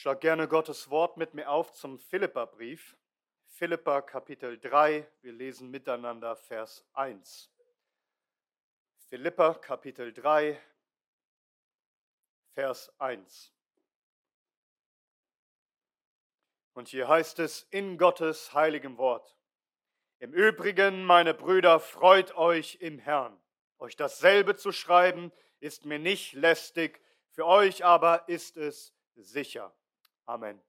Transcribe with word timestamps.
Schlag 0.00 0.22
gerne 0.22 0.48
Gottes 0.48 0.88
Wort 0.88 1.18
mit 1.18 1.34
mir 1.34 1.50
auf 1.50 1.74
zum 1.74 1.98
Philipperbrief. 1.98 2.96
Philippa 3.48 4.00
Kapitel 4.00 4.58
3, 4.58 5.06
wir 5.20 5.32
lesen 5.32 5.70
miteinander 5.70 6.36
Vers 6.36 6.88
1. 6.94 7.52
Philippa 9.10 9.52
Kapitel 9.52 10.10
3, 10.14 10.58
Vers 12.54 12.90
1. 12.98 13.52
Und 16.72 16.88
hier 16.88 17.06
heißt 17.06 17.38
es 17.38 17.64
in 17.64 17.98
Gottes 17.98 18.54
heiligem 18.54 18.96
Wort. 18.96 19.36
Im 20.18 20.32
Übrigen, 20.32 21.04
meine 21.04 21.34
Brüder, 21.34 21.78
freut 21.78 22.34
euch 22.36 22.78
im 22.80 22.98
Herrn. 22.98 23.38
Euch 23.78 23.96
dasselbe 23.96 24.56
zu 24.56 24.72
schreiben, 24.72 25.30
ist 25.58 25.84
mir 25.84 25.98
nicht 25.98 26.32
lästig, 26.32 27.02
für 27.32 27.44
euch 27.44 27.84
aber 27.84 28.26
ist 28.30 28.56
es 28.56 28.94
sicher. 29.14 29.76
Amen. 30.30 30.60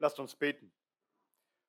Lasst 0.00 0.18
uns 0.20 0.36
beten. 0.36 0.70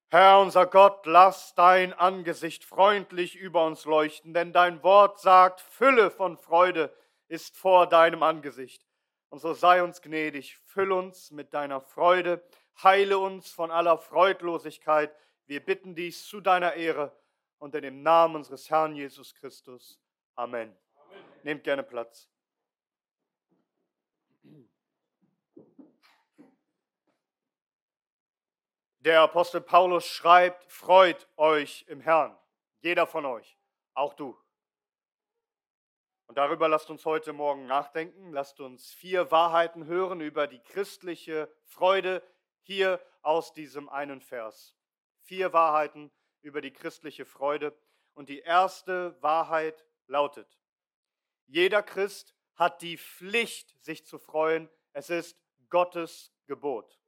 Herr 0.10 0.42
unser 0.42 0.66
Gott, 0.66 1.06
lass 1.06 1.56
dein 1.56 1.94
Angesicht 1.94 2.66
freundlich 2.66 3.38
über 3.38 3.66
uns 3.66 3.86
leuchten, 3.86 4.34
denn 4.34 4.52
dein 4.52 4.84
Wort 4.84 5.22
sagt, 5.22 5.62
Fülle 5.62 6.12
von 6.12 6.38
Freude 6.38 6.94
ist 7.30 7.56
vor 7.56 7.88
deinem 7.88 8.24
Angesicht. 8.24 8.86
Und 9.30 9.40
so 9.40 9.54
sei 9.54 9.82
uns 9.82 10.02
gnädig, 10.02 10.58
füll 10.66 10.92
uns 10.92 11.32
mit 11.32 11.54
deiner 11.54 11.80
Freude, 11.80 12.44
heile 12.84 13.18
uns 13.18 13.50
von 13.54 13.72
aller 13.72 13.98
Freudlosigkeit. 13.98 15.16
Wir 15.46 15.66
bitten 15.66 15.96
dies 15.96 16.28
zu 16.28 16.42
deiner 16.42 16.74
Ehre 16.74 17.18
und 17.58 17.74
in 17.74 17.84
dem 17.84 18.04
Namen 18.04 18.36
unseres 18.36 18.70
Herrn 18.70 18.98
Jesus 18.98 19.34
Christus. 19.34 19.98
Amen. 20.36 20.76
Amen. 20.98 21.24
Nehmt 21.44 21.64
gerne 21.64 21.84
Platz. 21.84 22.33
Der 29.04 29.20
Apostel 29.20 29.60
Paulus 29.60 30.06
schreibt, 30.06 30.64
freut 30.72 31.28
euch 31.36 31.84
im 31.90 32.00
Herrn, 32.00 32.40
jeder 32.80 33.06
von 33.06 33.26
euch, 33.26 33.58
auch 33.94 34.14
du. 34.14 34.40
Und 36.28 36.38
darüber 36.38 36.70
lasst 36.70 36.90
uns 36.90 37.04
heute 37.04 37.34
Morgen 37.34 37.66
nachdenken, 37.66 38.32
lasst 38.32 38.62
uns 38.62 38.94
vier 38.94 39.30
Wahrheiten 39.30 39.88
hören 39.88 40.22
über 40.22 40.48
die 40.48 40.62
christliche 40.62 41.54
Freude 41.66 42.24
hier 42.62 43.02
aus 43.24 43.52
diesem 43.52 43.90
einen 43.90 44.22
Vers. 44.22 44.74
Vier 45.20 45.52
Wahrheiten 45.52 46.10
über 46.42 46.62
die 46.62 46.72
christliche 46.72 47.26
Freude. 47.26 47.78
Und 48.14 48.30
die 48.30 48.40
erste 48.40 49.22
Wahrheit 49.22 49.86
lautet, 50.08 50.62
jeder 51.48 51.84
Christ 51.84 52.34
hat 52.56 52.82
die 52.82 52.98
Pflicht, 52.98 53.76
sich 53.84 54.06
zu 54.06 54.18
freuen. 54.18 54.70
Es 54.94 55.10
ist 55.10 55.38
Gottes 55.70 56.34
Gebot. 56.46 57.03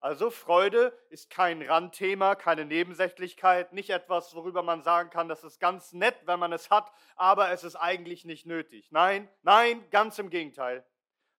Also 0.00 0.30
Freude 0.30 0.96
ist 1.08 1.30
kein 1.30 1.62
Randthema, 1.62 2.34
keine 2.34 2.64
Nebensächlichkeit, 2.64 3.72
nicht 3.72 3.90
etwas, 3.90 4.34
worüber 4.34 4.62
man 4.62 4.82
sagen 4.82 5.10
kann, 5.10 5.28
das 5.28 5.42
ist 5.42 5.58
ganz 5.58 5.92
nett, 5.92 6.16
wenn 6.26 6.38
man 6.38 6.52
es 6.52 6.70
hat, 6.70 6.92
aber 7.16 7.50
es 7.50 7.64
ist 7.64 7.76
eigentlich 7.76 8.24
nicht 8.24 8.46
nötig. 8.46 8.88
Nein, 8.90 9.28
nein, 9.42 9.88
ganz 9.90 10.18
im 10.18 10.30
Gegenteil. 10.30 10.84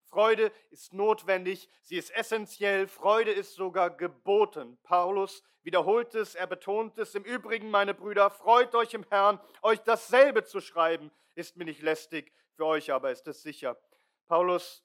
Freude 0.07 0.51
ist 0.71 0.93
notwendig, 0.93 1.69
sie 1.81 1.97
ist 1.97 2.09
essentiell, 2.11 2.87
Freude 2.87 3.31
ist 3.31 3.55
sogar 3.55 3.89
geboten. 3.89 4.77
Paulus 4.83 5.43
wiederholt 5.63 6.15
es, 6.15 6.33
er 6.33 6.47
betont 6.47 6.97
es. 6.97 7.13
Im 7.13 7.23
Übrigen, 7.23 7.69
meine 7.69 7.93
Brüder, 7.93 8.29
freut 8.29 8.73
euch 8.73 8.93
im 8.93 9.03
Herrn, 9.09 9.39
euch 9.61 9.79
dasselbe 9.79 10.45
zu 10.45 10.61
schreiben, 10.61 11.11
ist 11.35 11.57
mir 11.57 11.65
nicht 11.65 11.81
lästig, 11.81 12.33
für 12.55 12.65
euch 12.65 12.91
aber 12.91 13.11
ist 13.11 13.27
es 13.27 13.43
sicher. 13.43 13.77
Paulus 14.27 14.83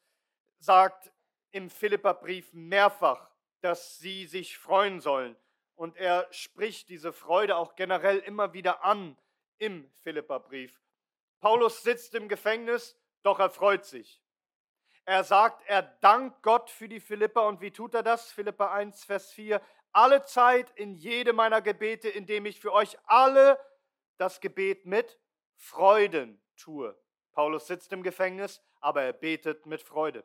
sagt 0.59 1.13
im 1.53 1.71
Philipperbrief 1.71 2.53
mehrfach, 2.53 3.32
dass 3.63 3.99
sie 3.99 4.27
sich 4.27 4.59
freuen 4.59 5.01
sollen. 5.01 5.37
Und 5.75 5.97
er 5.97 6.29
spricht 6.31 6.89
diese 6.89 7.13
Freude 7.13 7.57
auch 7.57 7.75
generell 7.75 8.19
immer 8.19 8.53
wieder 8.53 8.85
an 8.85 9.17
im 9.59 9.91
Philipperbrief. 10.03 10.81
Paulus 11.41 11.83
sitzt 11.83 12.15
im 12.15 12.29
Gefängnis, 12.29 12.97
doch 13.23 13.39
er 13.39 13.51
freut 13.51 13.85
sich. 13.85 14.21
Er 15.05 15.25
sagt, 15.25 15.63
er 15.67 15.83
dankt 15.83 16.43
Gott 16.43 16.71
für 16.71 16.89
die 16.89 17.01
Philipper. 17.01 17.47
Und 17.47 17.61
wie 17.61 17.73
tut 17.73 17.95
er 17.95 18.03
das? 18.03 18.31
Philippa 18.31 18.73
1, 18.73 19.05
Vers 19.05 19.33
4. 19.33 19.61
Alle 19.93 20.25
Zeit 20.25 20.71
in 20.77 20.95
jede 20.95 21.33
meiner 21.33 21.61
Gebete, 21.61 22.09
indem 22.09 22.47
ich 22.47 22.61
für 22.61 22.73
euch 22.73 22.97
alle 23.07 23.59
das 24.17 24.41
Gebet 24.41 24.87
mit 24.87 25.19
Freuden 25.57 26.41
tue. 26.57 26.97
Paulus 27.33 27.67
sitzt 27.67 27.93
im 27.93 28.03
Gefängnis, 28.03 28.63
aber 28.81 29.03
er 29.03 29.13
betet 29.13 29.67
mit 29.67 29.83
Freude. 29.83 30.25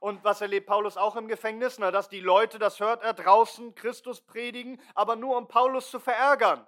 Und 0.00 0.22
was 0.24 0.40
erlebt 0.40 0.66
Paulus 0.66 0.96
auch 0.96 1.16
im 1.16 1.28
Gefängnis? 1.28 1.78
Na, 1.78 1.90
dass 1.90 2.08
die 2.08 2.20
Leute, 2.20 2.58
das 2.58 2.80
hört 2.80 3.02
er 3.02 3.14
draußen, 3.14 3.74
Christus 3.74 4.20
predigen, 4.20 4.80
aber 4.94 5.16
nur 5.16 5.36
um 5.36 5.48
Paulus 5.48 5.90
zu 5.90 6.00
verärgern. 6.00 6.66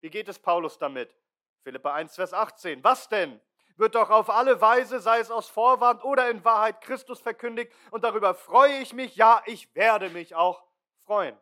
Wie 0.00 0.10
geht 0.10 0.28
es 0.28 0.38
Paulus 0.38 0.78
damit? 0.78 1.14
Philippa 1.62 1.92
1, 1.94 2.14
Vers 2.14 2.32
18. 2.32 2.82
Was 2.82 3.08
denn? 3.08 3.40
Wird 3.76 3.94
doch 3.94 4.10
auf 4.10 4.28
alle 4.28 4.60
Weise, 4.60 5.00
sei 5.00 5.20
es 5.20 5.30
aus 5.30 5.48
Vorwand 5.48 6.04
oder 6.04 6.28
in 6.30 6.44
Wahrheit, 6.44 6.82
Christus 6.82 7.20
verkündigt 7.20 7.72
und 7.90 8.04
darüber 8.04 8.34
freue 8.34 8.78
ich 8.78 8.92
mich, 8.92 9.16
ja, 9.16 9.42
ich 9.46 9.74
werde 9.74 10.10
mich 10.10 10.34
auch 10.34 10.62
freuen. 10.98 11.36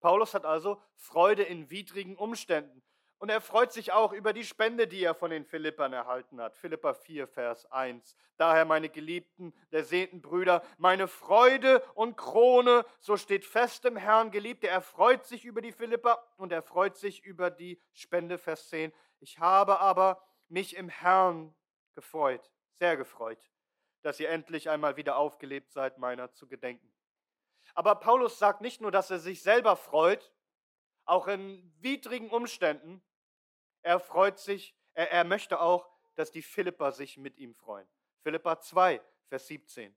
Paulus 0.00 0.34
hat 0.34 0.46
also 0.46 0.80
Freude 0.96 1.42
in 1.42 1.70
widrigen 1.70 2.16
Umständen. 2.16 2.82
Und 3.24 3.30
er 3.30 3.40
freut 3.40 3.72
sich 3.72 3.90
auch 3.90 4.12
über 4.12 4.34
die 4.34 4.44
Spende, 4.44 4.86
die 4.86 5.02
er 5.02 5.14
von 5.14 5.30
den 5.30 5.46
Philippern 5.46 5.94
erhalten 5.94 6.42
hat. 6.42 6.58
Philippa 6.58 6.92
4, 6.92 7.26
Vers 7.26 7.64
1. 7.72 8.18
Daher, 8.36 8.66
meine 8.66 8.90
geliebten, 8.90 9.54
der 9.72 9.82
sehnten 9.82 10.20
Brüder, 10.20 10.62
meine 10.76 11.08
Freude 11.08 11.82
und 11.94 12.18
Krone, 12.18 12.84
so 13.00 13.16
steht 13.16 13.46
fest 13.46 13.86
im 13.86 13.96
Herrn, 13.96 14.30
Geliebte. 14.30 14.68
Er 14.68 14.82
freut 14.82 15.24
sich 15.24 15.46
über 15.46 15.62
die 15.62 15.72
Philipper 15.72 16.22
und 16.36 16.52
er 16.52 16.60
freut 16.60 16.98
sich 16.98 17.24
über 17.24 17.50
die 17.50 17.80
Spende, 17.94 18.36
Vers 18.36 18.68
10. 18.68 18.92
Ich 19.20 19.38
habe 19.38 19.80
aber 19.80 20.22
mich 20.48 20.76
im 20.76 20.90
Herrn 20.90 21.54
gefreut, 21.94 22.52
sehr 22.72 22.98
gefreut, 22.98 23.50
dass 24.02 24.20
ihr 24.20 24.28
endlich 24.28 24.68
einmal 24.68 24.98
wieder 24.98 25.16
aufgelebt 25.16 25.72
seid, 25.72 25.96
meiner 25.96 26.34
zu 26.34 26.46
gedenken. 26.46 26.92
Aber 27.72 27.94
Paulus 27.94 28.38
sagt 28.38 28.60
nicht 28.60 28.82
nur, 28.82 28.90
dass 28.90 29.10
er 29.10 29.18
sich 29.18 29.42
selber 29.42 29.76
freut, 29.76 30.30
auch 31.06 31.26
in 31.26 31.72
widrigen 31.80 32.28
Umständen, 32.28 33.02
er 33.84 34.00
freut 34.00 34.38
sich, 34.38 34.74
er, 34.94 35.12
er 35.12 35.24
möchte 35.24 35.60
auch, 35.60 35.88
dass 36.16 36.30
die 36.30 36.42
Philipper 36.42 36.92
sich 36.92 37.16
mit 37.16 37.38
ihm 37.38 37.54
freuen. 37.54 37.86
Philippa 38.22 38.60
2, 38.60 39.00
Vers 39.28 39.46
17. 39.46 39.94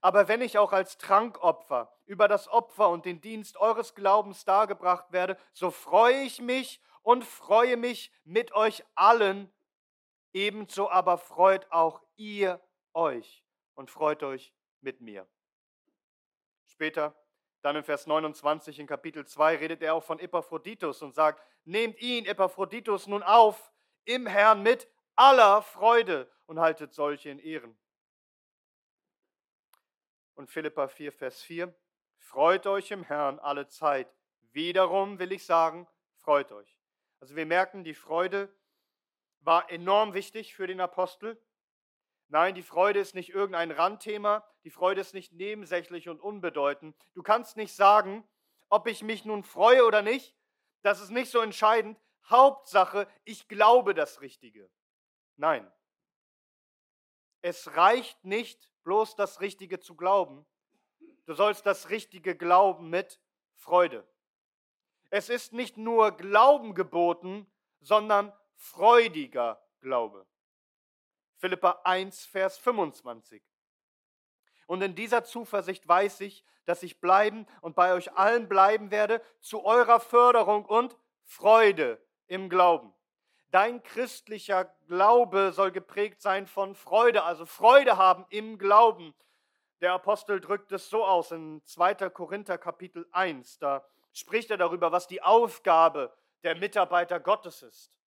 Aber 0.00 0.28
wenn 0.28 0.42
ich 0.42 0.58
auch 0.58 0.72
als 0.72 0.98
Trankopfer 0.98 1.96
über 2.06 2.28
das 2.28 2.48
Opfer 2.48 2.88
und 2.88 3.04
den 3.06 3.20
Dienst 3.20 3.56
eures 3.56 3.94
Glaubens 3.94 4.44
dargebracht 4.44 5.12
werde, 5.12 5.38
so 5.52 5.70
freue 5.70 6.22
ich 6.22 6.40
mich 6.40 6.80
und 7.02 7.24
freue 7.24 7.76
mich 7.76 8.12
mit 8.24 8.52
euch 8.52 8.84
allen. 8.94 9.50
Ebenso 10.32 10.90
aber 10.90 11.18
freut 11.18 11.70
auch 11.70 12.02
ihr 12.16 12.60
euch 12.94 13.44
und 13.74 13.90
freut 13.90 14.22
euch 14.22 14.52
mit 14.80 15.00
mir. 15.00 15.26
Später, 16.66 17.14
dann 17.62 17.76
in 17.76 17.84
Vers 17.84 18.06
29 18.06 18.78
in 18.78 18.86
Kapitel 18.86 19.24
2, 19.24 19.56
redet 19.56 19.82
er 19.82 19.94
auch 19.94 20.02
von 20.02 20.18
Epaphroditus 20.18 21.00
und 21.02 21.14
sagt, 21.14 21.42
nehmt 21.64 22.00
ihn, 22.00 22.26
Epaphroditus, 22.26 23.06
nun 23.06 23.22
auf 23.22 23.72
im 24.04 24.26
Herrn 24.26 24.62
mit 24.62 24.88
aller 25.14 25.62
Freude 25.62 26.30
und 26.46 26.58
haltet 26.58 26.92
solche 26.92 27.30
in 27.30 27.38
Ehren. 27.38 27.78
Und 30.34 30.50
Philippa 30.50 30.88
4, 30.88 31.12
Vers 31.12 31.42
4, 31.42 31.72
freut 32.18 32.66
euch 32.66 32.90
im 32.90 33.04
Herrn 33.04 33.38
alle 33.38 33.68
Zeit. 33.68 34.12
Wiederum 34.52 35.18
will 35.18 35.32
ich 35.32 35.46
sagen, 35.46 35.86
freut 36.16 36.50
euch. 36.52 36.78
Also 37.20 37.36
wir 37.36 37.46
merken, 37.46 37.84
die 37.84 37.94
Freude 37.94 38.52
war 39.40 39.70
enorm 39.70 40.14
wichtig 40.14 40.54
für 40.54 40.66
den 40.66 40.80
Apostel. 40.80 41.40
Nein, 42.32 42.54
die 42.54 42.62
Freude 42.62 42.98
ist 42.98 43.14
nicht 43.14 43.28
irgendein 43.28 43.70
Randthema, 43.70 44.42
die 44.64 44.70
Freude 44.70 45.02
ist 45.02 45.12
nicht 45.12 45.34
nebensächlich 45.34 46.08
und 46.08 46.18
unbedeutend. 46.18 46.96
Du 47.12 47.22
kannst 47.22 47.58
nicht 47.58 47.74
sagen, 47.74 48.26
ob 48.70 48.86
ich 48.86 49.02
mich 49.02 49.26
nun 49.26 49.44
freue 49.44 49.84
oder 49.84 50.00
nicht, 50.00 50.34
das 50.80 51.02
ist 51.02 51.10
nicht 51.10 51.30
so 51.30 51.40
entscheidend. 51.40 52.00
Hauptsache, 52.24 53.06
ich 53.24 53.48
glaube 53.48 53.92
das 53.92 54.22
Richtige. 54.22 54.70
Nein. 55.36 55.70
Es 57.42 57.76
reicht 57.76 58.24
nicht, 58.24 58.70
bloß 58.82 59.14
das 59.14 59.42
Richtige 59.42 59.78
zu 59.78 59.94
glauben. 59.94 60.46
Du 61.26 61.34
sollst 61.34 61.66
das 61.66 61.90
Richtige 61.90 62.34
glauben 62.34 62.88
mit 62.88 63.20
Freude. 63.56 64.08
Es 65.10 65.28
ist 65.28 65.52
nicht 65.52 65.76
nur 65.76 66.12
Glauben 66.12 66.74
geboten, 66.74 67.46
sondern 67.80 68.32
freudiger 68.56 69.62
Glaube. 69.82 70.26
Philippa 71.42 71.80
1, 71.82 72.24
Vers 72.26 72.56
25. 72.58 73.42
Und 74.68 74.80
in 74.80 74.94
dieser 74.94 75.24
Zuversicht 75.24 75.88
weiß 75.88 76.20
ich, 76.20 76.44
dass 76.66 76.84
ich 76.84 77.00
bleiben 77.00 77.48
und 77.62 77.74
bei 77.74 77.94
euch 77.94 78.16
allen 78.16 78.48
bleiben 78.48 78.92
werde 78.92 79.20
zu 79.40 79.64
eurer 79.64 79.98
Förderung 79.98 80.64
und 80.64 80.96
Freude 81.24 82.00
im 82.28 82.48
Glauben. 82.48 82.94
Dein 83.50 83.82
christlicher 83.82 84.72
Glaube 84.86 85.50
soll 85.50 85.72
geprägt 85.72 86.22
sein 86.22 86.46
von 86.46 86.76
Freude, 86.76 87.24
also 87.24 87.44
Freude 87.44 87.96
haben 87.96 88.24
im 88.30 88.56
Glauben. 88.56 89.12
Der 89.80 89.94
Apostel 89.94 90.40
drückt 90.40 90.70
es 90.70 90.88
so 90.90 91.04
aus 91.04 91.32
in 91.32 91.60
2. 91.64 92.08
Korinther 92.10 92.56
Kapitel 92.56 93.04
1. 93.10 93.58
Da 93.58 93.84
spricht 94.12 94.52
er 94.52 94.58
darüber, 94.58 94.92
was 94.92 95.08
die 95.08 95.22
Aufgabe 95.22 96.16
der 96.44 96.54
Mitarbeiter 96.54 97.18
Gottes 97.18 97.62
ist. 97.62 97.98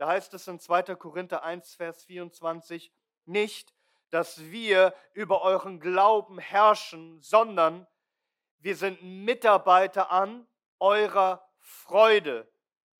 Da 0.00 0.08
heißt 0.08 0.32
es 0.32 0.48
in 0.48 0.58
2. 0.58 0.96
Korinther 0.96 1.42
1, 1.42 1.74
Vers 1.74 2.04
24, 2.04 2.90
nicht, 3.26 3.74
dass 4.08 4.50
wir 4.50 4.94
über 5.12 5.42
euren 5.42 5.78
Glauben 5.78 6.38
herrschen, 6.38 7.20
sondern 7.20 7.86
wir 8.60 8.76
sind 8.76 9.02
Mitarbeiter 9.02 10.10
an 10.10 10.48
eurer 10.78 11.46
Freude, 11.58 12.50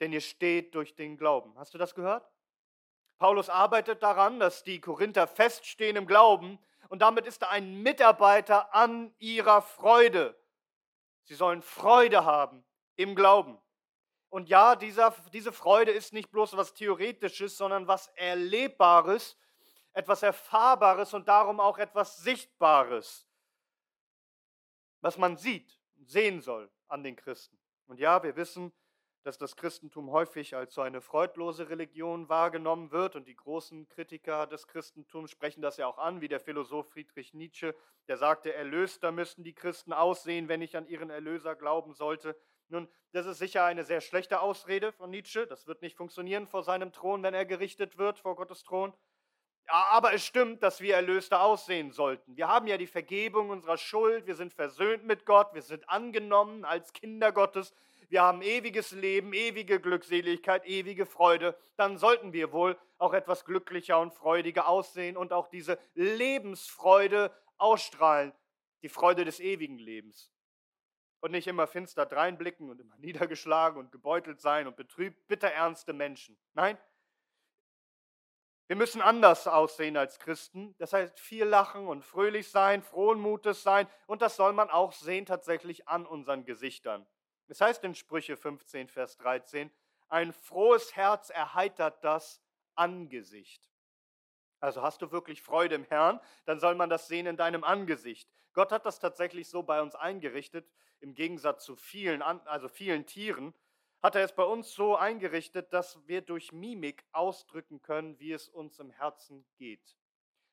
denn 0.01 0.13
ihr 0.13 0.21
steht 0.21 0.75
durch 0.75 0.95
den 0.95 1.17
Glauben. 1.17 1.59
Hast 1.59 1.73
du 1.73 1.79
das 1.79 1.95
gehört? 1.95 2.31
Paulus 3.17 3.49
arbeitet 3.49 4.03
daran, 4.03 4.39
dass 4.39 4.63
die 4.63 4.79
Korinther 4.79 5.27
feststehen 5.27 5.97
im 5.97 6.07
Glauben 6.07 6.59
und 6.91 7.01
damit 7.01 7.25
ist 7.25 7.41
er 7.41 7.49
ein 7.49 7.83
Mitarbeiter 7.83 8.75
an 8.75 9.15
ihrer 9.19 9.63
Freude. 9.63 10.39
Sie 11.23 11.35
sollen 11.35 11.63
Freude 11.63 12.27
haben 12.27 12.63
im 12.97 13.15
Glauben. 13.15 13.59
Und 14.31 14.49
ja, 14.49 14.77
dieser, 14.77 15.15
diese 15.33 15.53
Freude 15.53 15.91
ist 15.91 16.13
nicht 16.13 16.31
bloß 16.31 16.57
was 16.57 16.73
Theoretisches, 16.73 17.57
sondern 17.57 17.89
was 17.89 18.09
Erlebbares, 18.15 19.37
etwas 19.93 20.23
Erfahrbares 20.23 21.13
und 21.15 21.27
darum 21.27 21.59
auch 21.59 21.79
etwas 21.79 22.19
Sichtbares, 22.19 23.27
was 25.01 25.19
man 25.19 25.37
sieht, 25.37 25.81
sehen 26.05 26.41
soll 26.41 26.71
an 26.87 27.03
den 27.03 27.17
Christen. 27.17 27.59
Und 27.87 27.99
ja, 27.99 28.23
wir 28.23 28.37
wissen, 28.37 28.73
dass 29.23 29.37
das 29.37 29.57
Christentum 29.57 30.11
häufig 30.11 30.57
als 30.57 30.75
so 30.75 30.81
eine 30.81 31.01
freudlose 31.01 31.69
Religion 31.69 32.29
wahrgenommen 32.29 32.91
wird. 32.91 33.17
Und 33.17 33.29
die 33.29 33.37
großen 33.37 33.89
Kritiker 33.89 34.47
des 34.47 34.67
Christentums 34.67 35.31
sprechen 35.31 35.61
das 35.61 35.77
ja 35.77 35.87
auch 35.87 35.99
an, 35.99 36.21
wie 36.21 36.29
der 36.29 36.41
Philosoph 36.41 36.89
Friedrich 36.91 37.35
Nietzsche, 37.35 37.75
der 38.09 38.17
sagte, 38.17 38.55
erlöster 38.55 39.13
müssten 39.13 39.45
die 39.45 39.55
Christen 39.55 39.93
aussehen, 39.93 40.49
wenn 40.49 40.63
ich 40.63 40.77
an 40.77 40.87
ihren 40.87 41.11
Erlöser 41.11 41.55
glauben 41.55 41.93
sollte. 41.93 42.35
Nun, 42.71 42.89
das 43.13 43.27
ist 43.27 43.39
sicher 43.39 43.65
eine 43.65 43.85
sehr 43.85 44.01
schlechte 44.01 44.41
Ausrede 44.41 44.93
von 44.93 45.11
Nietzsche. 45.11 45.47
Das 45.47 45.67
wird 45.67 45.83
nicht 45.83 45.97
funktionieren 45.97 46.47
vor 46.47 46.63
seinem 46.63 46.93
Thron, 46.93 47.23
wenn 47.23 47.35
er 47.35 47.45
gerichtet 47.45 47.99
wird, 47.99 48.19
vor 48.19 48.37
Gottes 48.37 48.63
Thron. 48.63 48.93
Aber 49.67 50.13
es 50.15 50.25
stimmt, 50.25 50.63
dass 50.63 50.81
wir 50.81 50.95
Erlöster 50.95 51.43
aussehen 51.43 51.93
sollten. 51.93 52.37
Wir 52.37 52.49
haben 52.49 52.67
ja 52.67 52.77
die 52.77 52.87
Vergebung 52.87 53.51
unserer 53.51 53.77
Schuld, 53.77 54.27
wir 54.27 54.35
sind 54.35 54.53
versöhnt 54.53 55.05
mit 55.05 55.27
Gott, 55.27 55.55
wir 55.55 55.63
sind 55.63 55.89
angenommen 55.89 56.65
als 56.65 56.93
Kinder 56.93 57.31
Gottes 57.31 57.73
wir 58.11 58.23
haben 58.23 58.43
ewiges 58.43 58.91
Leben, 58.91 59.33
ewige 59.33 59.79
Glückseligkeit, 59.79 60.67
ewige 60.67 61.07
Freude, 61.07 61.57
dann 61.77 61.97
sollten 61.97 62.33
wir 62.33 62.51
wohl 62.51 62.77
auch 62.99 63.13
etwas 63.13 63.45
glücklicher 63.45 64.01
und 64.01 64.13
freudiger 64.13 64.67
aussehen 64.67 65.17
und 65.17 65.33
auch 65.33 65.47
diese 65.47 65.79
Lebensfreude 65.95 67.33
ausstrahlen, 67.57 68.33
die 68.83 68.89
Freude 68.89 69.25
des 69.25 69.39
ewigen 69.39 69.79
Lebens. 69.79 70.33
Und 71.21 71.33
nicht 71.33 71.47
immer 71.47 71.67
finster 71.67 72.07
dreinblicken 72.07 72.71
und 72.71 72.81
immer 72.81 72.97
niedergeschlagen 72.99 73.79
und 73.79 73.93
gebeutelt 73.93 74.41
sein 74.41 74.67
und 74.67 74.77
betrübt, 74.77 75.29
bitterernste 75.29 75.93
Menschen. 75.93 76.37
Nein, 76.55 76.79
wir 78.71 78.77
müssen 78.77 79.03
anders 79.03 79.49
aussehen 79.49 79.97
als 79.97 80.21
Christen. 80.21 80.77
Das 80.79 80.93
heißt, 80.93 81.19
viel 81.19 81.45
lachen 81.45 81.89
und 81.89 82.05
fröhlich 82.05 82.49
sein, 82.51 82.85
frohen 82.85 83.19
Mutes 83.19 83.65
sein. 83.65 83.89
Und 84.07 84.23
das 84.23 84.37
soll 84.37 84.53
man 84.53 84.71
auch 84.71 84.93
sehen 84.93 85.27
tatsächlich 85.27 85.89
an 85.89 86.07
unseren 86.07 86.45
Gesichtern. 86.45 87.05
Es 87.49 87.61
heißt 87.61 87.83
in 87.83 87.97
Sprüche 87.97 88.37
15, 88.37 88.87
Vers 88.87 89.17
13, 89.17 89.73
ein 90.09 90.33
frohes 90.33 90.95
Herz 90.95 91.31
erheitert 91.31 92.05
das 92.05 92.41
Angesicht. 92.77 93.69
Also 94.61 94.83
hast 94.83 95.03
du 95.03 95.11
wirklich 95.11 95.43
Freude 95.43 95.75
im 95.75 95.85
Herrn, 95.85 96.21
dann 96.45 96.61
soll 96.61 96.77
man 96.77 96.91
das 96.91 97.09
sehen 97.09 97.27
in 97.27 97.37
deinem 97.37 97.65
Angesicht. 97.65 98.31
Gott 98.53 98.71
hat 98.71 98.87
das 98.87 99.01
tatsächlich 99.01 99.49
so 99.49 99.65
bei 99.65 99.83
uns 99.83 99.97
eingerichtet, 99.97 100.71
im 101.01 101.15
Gegensatz 101.15 101.65
zu 101.65 101.77
vielen, 101.77 102.23
also 102.23 102.69
vielen 102.69 103.07
Tieren, 103.07 103.55
hat 104.03 104.15
er 104.15 104.25
es 104.25 104.35
bei 104.35 104.45
uns 104.45 104.73
so 104.73 104.97
eingerichtet, 104.97 105.73
dass 105.73 106.07
wir 106.07 106.23
durch 106.23 106.53
Mimik 106.53 107.05
ausdrücken 107.13 107.83
können, 107.83 108.19
wie 108.19 108.33
es 108.33 108.49
uns 108.49 108.79
im 108.79 108.91
Herzen 108.91 109.45
geht. 109.57 109.97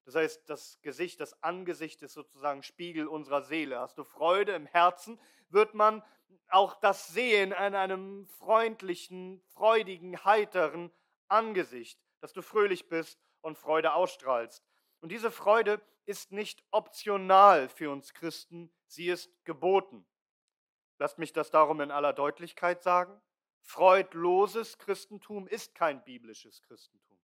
Das 0.05 0.15
heißt, 0.15 0.49
das 0.49 0.81
Gesicht, 0.81 1.19
das 1.19 1.41
Angesicht 1.43 2.01
ist 2.01 2.13
sozusagen 2.13 2.63
Spiegel 2.63 3.07
unserer 3.07 3.41
Seele. 3.41 3.79
Hast 3.79 3.97
du 3.97 4.03
Freude 4.03 4.53
im 4.53 4.65
Herzen, 4.65 5.19
wird 5.49 5.73
man 5.73 6.03
auch 6.49 6.75
das 6.75 7.07
sehen 7.07 7.53
an 7.53 7.75
einem 7.75 8.27
freundlichen, 8.27 9.41
freudigen, 9.47 10.23
heiteren 10.23 10.91
Angesicht, 11.27 11.99
dass 12.21 12.33
du 12.33 12.41
fröhlich 12.41 12.87
bist 12.87 13.19
und 13.41 13.57
Freude 13.57 13.93
ausstrahlst. 13.93 14.63
Und 15.01 15.11
diese 15.11 15.31
Freude 15.31 15.81
ist 16.05 16.31
nicht 16.31 16.63
optional 16.71 17.69
für 17.69 17.91
uns 17.91 18.13
Christen, 18.13 18.71
sie 18.87 19.09
ist 19.09 19.29
geboten. 19.43 20.05
Lasst 20.99 21.19
mich 21.19 21.33
das 21.33 21.51
darum 21.51 21.81
in 21.81 21.91
aller 21.91 22.13
Deutlichkeit 22.13 22.81
sagen. 22.81 23.21
Freudloses 23.61 24.77
Christentum 24.77 25.47
ist 25.47 25.75
kein 25.75 26.03
biblisches 26.03 26.61
Christentum. 26.63 27.17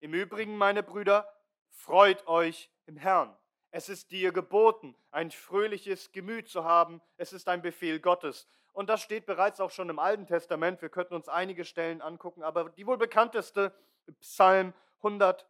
Im 0.00 0.14
Übrigen, 0.14 0.56
meine 0.56 0.82
Brüder, 0.82 1.30
freut 1.70 2.26
euch 2.26 2.70
im 2.86 2.96
Herrn. 2.96 3.36
Es 3.70 3.88
ist 3.88 4.10
dir 4.10 4.32
geboten, 4.32 4.96
ein 5.10 5.30
fröhliches 5.30 6.10
Gemüt 6.12 6.48
zu 6.48 6.64
haben. 6.64 7.00
Es 7.18 7.32
ist 7.32 7.48
ein 7.48 7.62
Befehl 7.62 8.00
Gottes. 8.00 8.48
Und 8.72 8.88
das 8.88 9.02
steht 9.02 9.26
bereits 9.26 9.60
auch 9.60 9.70
schon 9.70 9.90
im 9.90 9.98
Alten 9.98 10.26
Testament. 10.26 10.80
Wir 10.82 10.88
könnten 10.88 11.14
uns 11.14 11.28
einige 11.28 11.64
Stellen 11.64 12.00
angucken, 12.00 12.42
aber 12.42 12.70
die 12.70 12.86
wohl 12.86 12.98
bekannteste, 12.98 13.74
Psalm 14.20 14.72
100, 14.98 15.46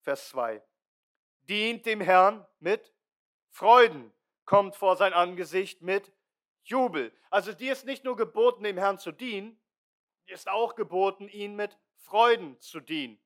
Vers 0.00 0.28
2. 0.30 0.62
Dient 1.48 1.84
dem 1.84 2.00
Herrn 2.00 2.46
mit 2.60 2.94
Freuden, 3.48 4.12
kommt 4.50 4.74
vor 4.74 4.96
sein 4.96 5.12
Angesicht 5.12 5.80
mit 5.80 6.12
Jubel. 6.64 7.12
Also 7.30 7.52
dir 7.52 7.70
ist 7.72 7.86
nicht 7.86 8.02
nur 8.02 8.16
geboten, 8.16 8.64
dem 8.64 8.78
Herrn 8.78 8.98
zu 8.98 9.12
dienen, 9.12 9.56
dir 10.26 10.34
ist 10.34 10.48
auch 10.48 10.74
geboten, 10.74 11.28
ihn 11.28 11.54
mit 11.54 11.78
Freuden 11.98 12.58
zu 12.58 12.80
dienen. 12.80 13.20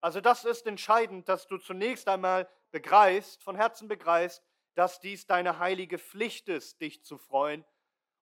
Also 0.00 0.22
das 0.22 0.46
ist 0.46 0.66
entscheidend, 0.66 1.28
dass 1.28 1.48
du 1.48 1.58
zunächst 1.58 2.08
einmal 2.08 2.48
begreifst, 2.70 3.42
von 3.42 3.56
Herzen 3.56 3.88
begreifst, 3.88 4.42
dass 4.74 5.00
dies 5.00 5.26
deine 5.26 5.58
heilige 5.58 5.98
Pflicht 5.98 6.48
ist, 6.48 6.80
dich 6.80 7.04
zu 7.04 7.18
freuen. 7.18 7.62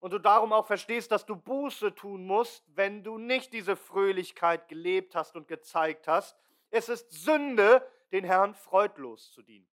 Und 0.00 0.12
du 0.12 0.18
darum 0.18 0.52
auch 0.52 0.66
verstehst, 0.66 1.12
dass 1.12 1.26
du 1.26 1.36
Buße 1.36 1.94
tun 1.94 2.26
musst, 2.26 2.64
wenn 2.74 3.04
du 3.04 3.18
nicht 3.18 3.52
diese 3.52 3.76
Fröhlichkeit 3.76 4.66
gelebt 4.66 5.14
hast 5.14 5.36
und 5.36 5.46
gezeigt 5.46 6.08
hast. 6.08 6.36
Es 6.70 6.88
ist 6.88 7.12
Sünde, 7.12 7.88
den 8.10 8.24
Herrn 8.24 8.56
freudlos 8.56 9.30
zu 9.30 9.42
dienen. 9.42 9.68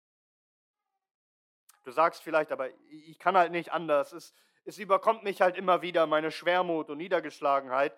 Du 1.84 1.92
sagst 1.92 2.22
vielleicht, 2.22 2.52
aber 2.52 2.70
ich 2.90 3.18
kann 3.20 3.38
halt 3.38 3.52
nicht 3.52 3.72
anders. 3.72 4.14
Es, 4.14 4.34
es 4.66 4.78
überkommt 4.78 5.24
mich 5.24 5.42
halt 5.42 5.58
immer 5.58 5.82
wieder 5.82 6.06
meine 6.08 6.32
Schwermut 6.32 6.90
und 6.90 6.98
Niedergeschlagenheit. 6.98 7.98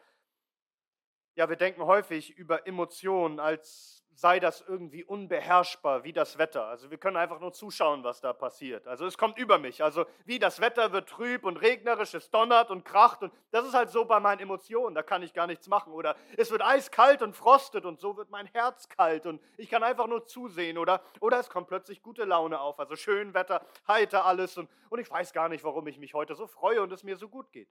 Ja, 1.36 1.50
wir 1.50 1.56
denken 1.56 1.84
häufig 1.84 2.32
über 2.38 2.68
Emotionen, 2.68 3.40
als 3.40 4.03
sei 4.16 4.40
das 4.40 4.62
irgendwie 4.62 5.04
unbeherrschbar, 5.04 6.04
wie 6.04 6.14
das 6.14 6.38
Wetter. 6.38 6.66
Also 6.66 6.92
wir 6.92 6.98
können 6.98 7.18
einfach 7.18 7.40
nur 7.40 7.54
zuschauen, 7.54 8.04
was 8.04 8.22
da 8.22 8.34
passiert. 8.34 8.88
Also 8.88 9.06
es 9.06 9.18
kommt 9.18 9.38
über 9.38 9.58
mich. 9.58 9.84
Also 9.84 10.06
wie 10.26 10.40
das 10.40 10.60
Wetter 10.62 10.92
wird 10.92 11.10
trüb 11.10 11.44
und 11.44 11.58
regnerisch, 11.58 12.14
es 12.14 12.30
donnert 12.30 12.70
und 12.70 12.86
kracht. 12.86 13.24
Und 13.24 13.34
das 13.52 13.66
ist 13.66 13.74
halt 13.74 13.90
so 13.90 14.06
bei 14.06 14.20
meinen 14.20 14.40
Emotionen, 14.40 14.96
da 14.96 15.04
kann 15.04 15.24
ich 15.24 15.34
gar 15.34 15.48
nichts 15.48 15.68
machen. 15.68 15.94
Oder 15.94 16.16
es 16.38 16.52
wird 16.52 16.62
eiskalt 16.62 17.22
und 17.22 17.36
frostet 17.36 17.86
und 17.86 18.00
so 18.00 18.18
wird 18.18 18.30
mein 18.30 18.48
Herz 18.48 18.88
kalt 18.90 19.26
und 19.26 19.42
ich 19.58 19.70
kann 19.70 19.84
einfach 19.84 20.08
nur 20.08 20.26
zusehen. 20.26 20.78
Oder, 20.78 21.02
oder 21.20 21.40
es 21.40 21.50
kommt 21.50 21.68
plötzlich 21.68 22.02
gute 22.02 22.26
Laune 22.26 22.60
auf. 22.60 22.80
Also 22.80 22.96
schön 22.96 23.34
Wetter, 23.34 23.66
heiter 23.88 24.26
alles. 24.26 24.58
Und, 24.58 24.70
und 24.90 25.00
ich 25.00 25.10
weiß 25.10 25.34
gar 25.34 25.50
nicht, 25.50 25.64
warum 25.64 25.88
ich 25.88 25.98
mich 25.98 26.14
heute 26.14 26.36
so 26.36 26.48
freue 26.48 26.82
und 26.82 26.92
es 26.92 27.04
mir 27.04 27.18
so 27.18 27.30
gut 27.30 27.52
geht. 27.52 27.70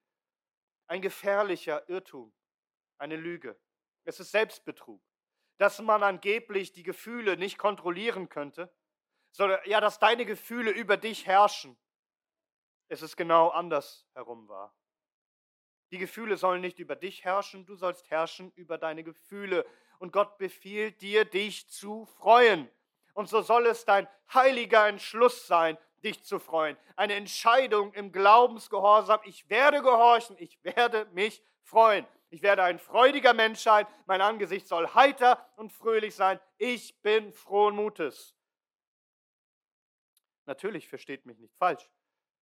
Ein 0.86 1.00
gefährlicher 1.00 1.88
Irrtum 1.88 2.32
eine 3.02 3.16
Lüge. 3.16 3.58
Es 4.04 4.20
ist 4.20 4.30
Selbstbetrug. 4.30 5.02
Dass 5.62 5.80
man 5.80 6.02
angeblich 6.02 6.72
die 6.72 6.82
Gefühle 6.82 7.36
nicht 7.36 7.56
kontrollieren 7.56 8.28
könnte, 8.28 8.74
sondern 9.30 9.60
ja, 9.64 9.80
dass 9.80 10.00
deine 10.00 10.26
Gefühle 10.26 10.72
über 10.72 10.96
dich 10.96 11.24
herrschen. 11.24 11.78
Es 12.88 13.00
ist 13.00 13.16
genau 13.16 13.48
anders 13.50 14.04
herum 14.12 14.48
wahr. 14.48 14.74
Die 15.92 15.98
Gefühle 15.98 16.36
sollen 16.36 16.62
nicht 16.62 16.80
über 16.80 16.96
dich 16.96 17.22
herrschen, 17.22 17.64
du 17.64 17.76
sollst 17.76 18.10
herrschen 18.10 18.50
über 18.56 18.76
deine 18.76 19.04
Gefühle. 19.04 19.64
Und 20.00 20.12
Gott 20.12 20.36
befiehlt 20.36 21.00
dir, 21.00 21.24
dich 21.24 21.70
zu 21.70 22.06
freuen. 22.06 22.68
Und 23.14 23.28
so 23.28 23.40
soll 23.40 23.66
es 23.66 23.84
dein 23.84 24.08
heiliger 24.34 24.88
Entschluss 24.88 25.46
sein, 25.46 25.78
dich 26.02 26.24
zu 26.24 26.40
freuen. 26.40 26.76
Eine 26.96 27.14
Entscheidung 27.14 27.94
im 27.94 28.10
Glaubensgehorsam. 28.10 29.20
Ich 29.26 29.48
werde 29.48 29.80
gehorchen, 29.80 30.34
ich 30.40 30.58
werde 30.64 31.04
mich 31.12 31.40
freuen. 31.60 32.04
Ich 32.32 32.40
werde 32.40 32.62
ein 32.62 32.78
freudiger 32.78 33.34
Mensch 33.34 33.60
sein. 33.60 33.86
Mein 34.06 34.22
Angesicht 34.22 34.66
soll 34.66 34.88
heiter 34.94 35.46
und 35.56 35.70
fröhlich 35.70 36.14
sein. 36.14 36.40
Ich 36.56 37.02
bin 37.02 37.30
frohen 37.30 37.76
Mutes. 37.76 38.34
Natürlich 40.46 40.88
versteht 40.88 41.26
mich 41.26 41.38
nicht 41.38 41.54
falsch. 41.56 41.90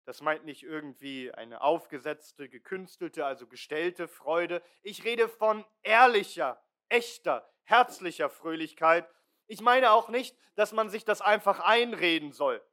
Das 0.05 0.21
meint 0.21 0.45
nicht 0.45 0.61
irgendwie 0.61 1.33
eine 1.33 1.61
aufgesetzte, 1.61 2.49
gekünstelte, 2.49 3.25
also 3.25 3.47
gestellte 3.47 4.07
Freude. 4.07 4.61
Ich 4.83 5.05
rede 5.05 5.27
von 5.27 5.65
ehrlicher, 5.81 6.63
echter, 6.89 7.51
herzlicher 7.63 8.29
Fröhlichkeit. 8.29 9.09
Ich 9.47 9.59
meine 9.59 9.91
auch 9.91 10.09
nicht, 10.09 10.37
dass 10.53 10.71
man 10.71 10.91
sich 10.91 11.03
das 11.03 11.19
einfach 11.19 11.61
einreden 11.61 12.31
soll. 12.31 12.63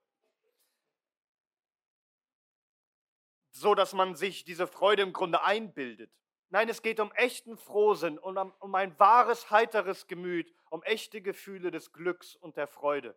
So 3.53 3.75
dass 3.75 3.95
man 3.95 4.17
sich 4.17 4.45
diese 4.45 4.67
Freude 4.67 5.01
im 5.01 5.15
Grunde 5.15 5.43
einbildet. 5.43 6.13
Nein, 6.51 6.69
es 6.69 6.83
geht 6.83 7.01
um 7.01 7.13
echten 7.13 7.57
Frohsinn 7.57 8.19
und 8.19 8.39
um, 8.39 8.53
um 8.61 8.75
ein 8.75 8.99
wahres, 8.99 9.51
heiteres 9.51 10.07
Gemüt, 10.07 10.53
um 10.71 10.83
echte 10.85 11.21
Gefühle 11.21 11.71
des 11.71 11.93
Glücks 11.93 12.37
und 12.37 12.57
der 12.57 12.69
Freude. 12.69 13.17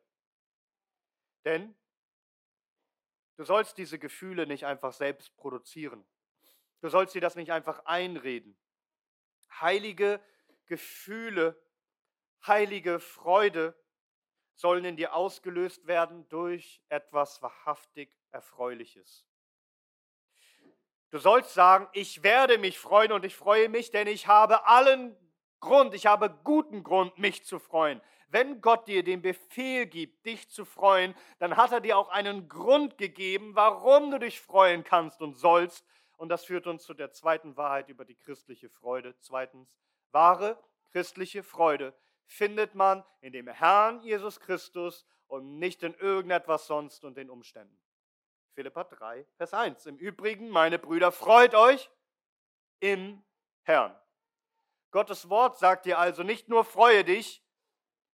Denn 1.45 1.75
du 3.37 3.43
sollst 3.43 3.77
diese 3.77 3.99
Gefühle 3.99 4.47
nicht 4.47 4.65
einfach 4.65 4.93
selbst 4.93 5.35
produzieren. 5.37 6.05
Du 6.81 6.89
sollst 6.89 7.13
dir 7.13 7.21
das 7.21 7.35
nicht 7.35 7.51
einfach 7.51 7.85
einreden. 7.85 8.57
Heilige 9.61 10.19
Gefühle 10.65 11.61
heilige 12.45 12.99
Freude 12.99 13.75
sollen 14.55 14.85
in 14.85 14.97
dir 14.97 15.13
ausgelöst 15.13 15.87
werden 15.87 16.27
durch 16.29 16.81
etwas 16.89 17.41
wahrhaftig 17.41 18.15
Erfreuliches. 18.31 19.25
Du 21.11 21.17
sollst 21.17 21.53
sagen, 21.53 21.87
ich 21.93 22.23
werde 22.23 22.57
mich 22.57 22.77
freuen 22.77 23.11
und 23.11 23.25
ich 23.25 23.35
freue 23.35 23.67
mich, 23.67 23.89
denn 23.89 24.07
ich 24.07 24.27
habe 24.27 24.67
allen 24.67 25.15
Grund, 25.59 25.93
ich 25.93 26.05
habe 26.05 26.29
guten 26.43 26.83
Grund, 26.83 27.17
mich 27.17 27.45
zu 27.45 27.59
freuen. 27.59 28.01
Wenn 28.27 28.61
Gott 28.61 28.87
dir 28.87 29.03
den 29.03 29.23
Befehl 29.23 29.87
gibt, 29.87 30.25
dich 30.25 30.49
zu 30.49 30.65
freuen, 30.65 31.15
dann 31.39 31.57
hat 31.57 31.71
er 31.71 31.81
dir 31.81 31.97
auch 31.97 32.09
einen 32.09 32.47
Grund 32.47 32.97
gegeben, 32.99 33.55
warum 33.55 34.11
du 34.11 34.19
dich 34.19 34.39
freuen 34.39 34.83
kannst 34.83 35.21
und 35.21 35.35
sollst. 35.35 35.83
Und 36.17 36.29
das 36.29 36.45
führt 36.45 36.67
uns 36.67 36.83
zu 36.83 36.93
der 36.93 37.11
zweiten 37.11 37.57
Wahrheit 37.57 37.89
über 37.89 38.05
die 38.05 38.15
christliche 38.15 38.69
Freude. 38.69 39.15
Zweitens, 39.17 39.75
wahre 40.11 40.61
christliche 40.91 41.41
Freude 41.41 41.95
findet 42.25 42.75
man 42.75 43.03
in 43.21 43.33
dem 43.33 43.47
Herrn 43.47 43.99
Jesus 44.01 44.39
Christus 44.39 45.07
und 45.27 45.57
nicht 45.57 45.81
in 45.81 45.95
irgendetwas 45.95 46.67
sonst 46.67 47.03
und 47.03 47.17
den 47.17 47.31
Umständen. 47.31 47.79
Philippa 48.59 48.83
3, 48.83 49.25
Vers 49.37 49.53
1. 49.53 49.85
Im 49.85 49.95
Übrigen, 49.95 50.49
meine 50.49 50.79
Brüder, 50.79 51.13
freut 51.13 51.55
euch 51.55 51.89
im 52.81 53.23
Herrn. 53.61 53.95
Gottes 54.91 55.29
Wort 55.29 55.57
sagt 55.57 55.85
dir 55.85 55.97
also 55.97 56.23
nicht 56.23 56.49
nur 56.49 56.65
freue 56.65 57.05
dich, 57.05 57.41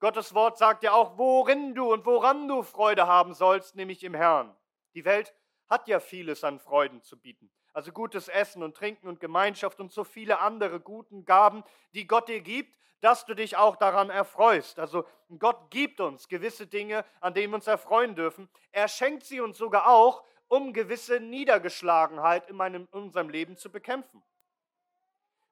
Gottes 0.01 0.35
Wort 0.35 0.59
sagt 0.59 0.83
dir 0.83 0.93
auch, 0.93 1.17
worin 1.17 1.75
du 1.75 1.91
und 1.91 2.05
woran 2.05 2.47
du 2.47 2.63
Freude 2.63 3.07
haben 3.07 3.33
sollst, 3.33 3.75
nämlich 3.75 4.05
im 4.05 4.13
Herrn. 4.13 4.55
Die 4.93 5.07
Welt 5.07 5.35
hat 5.71 5.89
ja 5.89 5.99
vieles 5.99 6.45
an 6.45 6.61
Freuden 6.61 7.01
zu 7.01 7.19
bieten. 7.19 7.51
Also 7.73 7.91
gutes 7.91 8.29
Essen 8.29 8.63
und 8.63 8.77
Trinken 8.77 9.09
und 9.09 9.21
Gemeinschaft 9.21 9.81
und 9.81 9.93
so 9.93 10.05
viele 10.05 10.41
andere 10.41 10.79
guten 10.79 11.25
Gaben, 11.25 11.65
die 11.95 12.07
Gott 12.07 12.29
dir 12.29 12.43
gibt, 12.43 12.79
dass 13.01 13.27
du 13.27 13.35
dich 13.35 13.57
auch 13.57 13.77
daran 13.77 14.09
erfreust. 14.09 14.79
Also 14.79 15.07
Gott 15.39 15.71
gibt 15.71 16.01
uns 16.01 16.29
gewisse 16.29 16.67
Dinge, 16.67 17.05
an 17.21 17.35
denen 17.35 17.53
wir 17.53 17.57
uns 17.57 17.67
erfreuen 17.67 18.15
dürfen. 18.15 18.49
Er 18.73 18.89
schenkt 18.89 19.25
sie 19.25 19.41
uns 19.41 19.59
sogar 19.59 19.89
auch, 19.89 20.23
um 20.49 20.73
gewisse 20.73 21.21
Niedergeschlagenheit 21.21 22.49
in, 22.49 22.57
meinem, 22.57 22.89
in 22.93 23.03
unserem 23.03 23.29
Leben 23.29 23.57
zu 23.57 23.71
bekämpfen. 23.71 24.23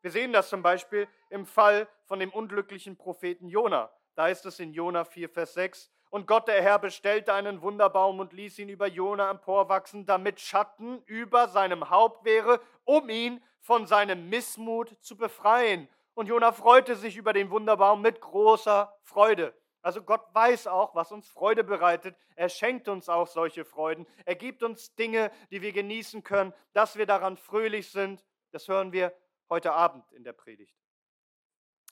Wir 0.00 0.10
sehen 0.10 0.32
das 0.32 0.48
zum 0.48 0.62
Beispiel 0.62 1.08
im 1.30 1.46
Fall 1.46 1.88
von 2.04 2.18
dem 2.18 2.30
unglücklichen 2.30 2.96
Propheten 2.96 3.48
Jona. 3.48 3.90
Da 4.14 4.28
ist 4.28 4.44
es 4.46 4.58
in 4.58 4.72
Jona 4.72 5.04
4, 5.04 5.28
Vers 5.28 5.54
6. 5.54 5.90
Und 6.10 6.26
Gott 6.26 6.48
der 6.48 6.60
Herr 6.62 6.78
bestellte 6.78 7.32
einen 7.32 7.62
Wunderbaum 7.62 8.20
und 8.20 8.32
ließ 8.32 8.58
ihn 8.58 8.68
über 8.68 8.86
Jona 8.86 9.30
emporwachsen, 9.30 10.04
damit 10.04 10.40
Schatten 10.40 11.02
über 11.06 11.48
seinem 11.48 11.88
Haupt 11.88 12.24
wäre, 12.24 12.60
um 12.84 13.08
ihn 13.08 13.42
von 13.60 13.86
seinem 13.86 14.28
Missmut 14.28 14.96
zu 15.00 15.16
befreien 15.16 15.88
und 16.14 16.26
Jona 16.26 16.52
freute 16.52 16.96
sich 16.96 17.16
über 17.16 17.32
den 17.32 17.50
Wunderbaum 17.50 18.02
mit 18.02 18.20
großer 18.20 18.94
Freude. 19.02 19.54
Also 19.82 20.02
Gott 20.02 20.32
weiß 20.32 20.68
auch, 20.68 20.94
was 20.94 21.10
uns 21.10 21.28
Freude 21.28 21.64
bereitet. 21.64 22.16
Er 22.36 22.48
schenkt 22.48 22.88
uns 22.88 23.08
auch 23.08 23.26
solche 23.26 23.64
Freuden. 23.64 24.06
Er 24.24 24.36
gibt 24.36 24.62
uns 24.62 24.94
Dinge, 24.94 25.32
die 25.50 25.60
wir 25.60 25.72
genießen 25.72 26.22
können, 26.22 26.54
dass 26.72 26.96
wir 26.96 27.04
daran 27.04 27.36
fröhlich 27.36 27.90
sind. 27.90 28.24
Das 28.52 28.68
hören 28.68 28.92
wir 28.92 29.12
heute 29.48 29.72
Abend 29.72 30.10
in 30.12 30.22
der 30.22 30.32
Predigt. 30.32 30.76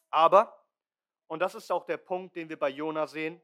Aber, 0.08 0.66
und 1.26 1.40
das 1.40 1.56
ist 1.56 1.70
auch 1.72 1.84
der 1.84 1.96
Punkt, 1.96 2.36
den 2.36 2.48
wir 2.48 2.58
bei 2.58 2.68
Jona 2.68 3.08
sehen, 3.08 3.42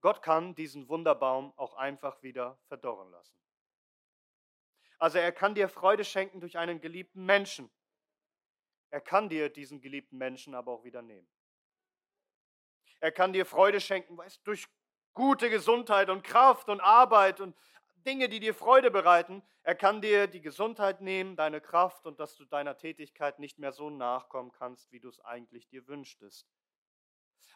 Gott 0.00 0.20
kann 0.20 0.54
diesen 0.54 0.88
Wunderbaum 0.88 1.52
auch 1.56 1.74
einfach 1.74 2.22
wieder 2.22 2.58
verdorren 2.66 3.10
lassen. 3.10 3.40
Also 4.98 5.18
er 5.18 5.32
kann 5.32 5.54
dir 5.54 5.68
Freude 5.68 6.04
schenken 6.04 6.40
durch 6.40 6.58
einen 6.58 6.80
geliebten 6.80 7.24
Menschen. 7.24 7.70
Er 8.90 9.00
kann 9.00 9.28
dir 9.28 9.48
diesen 9.48 9.80
geliebten 9.80 10.16
Menschen 10.16 10.54
aber 10.54 10.72
auch 10.72 10.84
wieder 10.84 11.02
nehmen. 11.02 11.28
Er 13.06 13.12
kann 13.12 13.32
dir 13.32 13.46
Freude 13.46 13.80
schenken, 13.80 14.18
weißt, 14.18 14.44
durch 14.44 14.66
gute 15.14 15.48
Gesundheit 15.48 16.10
und 16.10 16.24
Kraft 16.24 16.68
und 16.68 16.80
Arbeit 16.80 17.40
und 17.40 17.56
Dinge, 18.04 18.28
die 18.28 18.40
dir 18.40 18.52
Freude 18.52 18.90
bereiten. 18.90 19.44
Er 19.62 19.76
kann 19.76 20.00
dir 20.00 20.26
die 20.26 20.40
Gesundheit 20.40 21.00
nehmen, 21.00 21.36
deine 21.36 21.60
Kraft 21.60 22.04
und 22.04 22.18
dass 22.18 22.34
du 22.34 22.44
deiner 22.44 22.76
Tätigkeit 22.76 23.38
nicht 23.38 23.60
mehr 23.60 23.70
so 23.70 23.90
nachkommen 23.90 24.50
kannst, 24.50 24.90
wie 24.90 24.98
du 24.98 25.08
es 25.08 25.20
eigentlich 25.20 25.68
dir 25.68 25.86
wünschtest. 25.86 26.48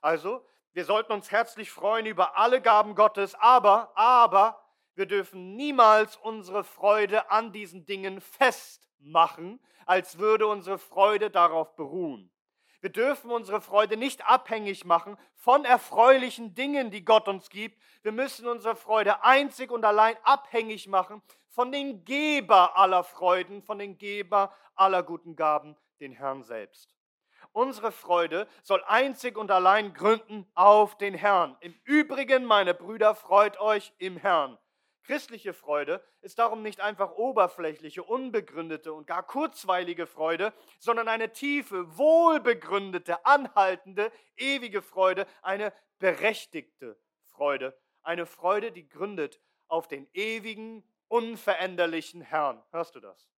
Also, 0.01 0.47
wir 0.73 0.85
sollten 0.85 1.11
uns 1.11 1.33
herzlich 1.33 1.73
freuen 1.73 2.07
über 2.07 2.39
alle 2.39 2.63
Gaben 2.63 2.95
Gottes, 2.95 3.35
aber, 3.35 3.91
aber, 3.99 4.65
wir 4.95 5.07
dürfen 5.07 5.57
niemals 5.57 6.17
unsere 6.17 6.63
Freude 6.63 7.29
an 7.33 7.51
diesen 7.51 7.87
Dingen 7.87 8.21
festmachen, 8.21 9.59
als 9.85 10.17
würde 10.21 10.47
unsere 10.47 10.79
Freude 10.79 11.29
darauf 11.29 11.75
beruhen. 11.75 12.31
Wir 12.81 12.91
dürfen 12.91 13.31
unsere 13.31 13.61
Freude 13.61 13.97
nicht 13.97 14.27
abhängig 14.27 14.85
machen 14.85 15.19
von 15.35 15.65
erfreulichen 15.65 16.55
Dingen, 16.55 16.91
die 16.91 17.05
Gott 17.05 17.29
uns 17.29 17.51
gibt. 17.51 17.79
Wir 18.03 18.13
müssen 18.13 18.47
unsere 18.47 18.75
Freude 18.75 19.23
einzig 19.23 19.71
und 19.71 19.85
allein 19.85 20.17
abhängig 20.23 20.89
machen 20.89 21.23
von 21.49 21.73
den 21.73 22.05
Geber 22.05 22.79
aller 22.79 23.05
Freuden, 23.05 23.63
von 23.63 23.79
den 23.79 23.99
Geber 23.99 24.55
aller 24.75 25.03
guten 25.03 25.37
Gaben, 25.37 25.77
den 26.01 26.13
Herrn 26.13 26.43
selbst. 26.43 26.95
Unsere 27.53 27.93
Freude 27.93 28.47
soll 28.63 28.83
einzig 28.87 29.37
und 29.37 29.51
allein 29.51 29.93
gründen 29.93 30.47
auf 30.55 30.97
den 30.97 31.15
Herrn. 31.15 31.57
Im 31.61 31.75
Übrigen, 31.85 32.45
meine 32.45 32.75
Brüder, 32.75 33.15
freut 33.15 33.61
euch 33.61 33.93
im 33.99 34.17
Herrn. 34.17 34.57
Christliche 35.05 35.55
Freude 35.55 36.05
ist 36.21 36.39
darum 36.39 36.63
nicht 36.63 36.81
einfach 36.81 37.13
oberflächliche, 37.13 38.03
unbegründete 38.03 38.93
und 38.93 39.07
gar 39.07 39.23
kurzweilige 39.23 40.07
Freude, 40.07 40.53
sondern 40.79 41.09
eine 41.09 41.33
tiefe, 41.33 41.97
wohlbegründete, 41.97 43.25
anhaltende, 43.25 44.13
ewige 44.37 44.83
Freude, 44.83 45.27
eine 45.43 45.73
berechtigte 45.99 46.99
Freude, 47.27 47.79
eine 48.03 48.27
Freude, 48.27 48.73
die 48.73 48.89
gründet 48.89 49.41
auf 49.69 49.89
den 49.89 50.09
ewigen, 50.13 50.85
unveränderlichen 51.09 52.21
Herrn. 52.21 52.63
Hörst 52.71 52.95
du 52.95 53.01
das? 53.01 53.29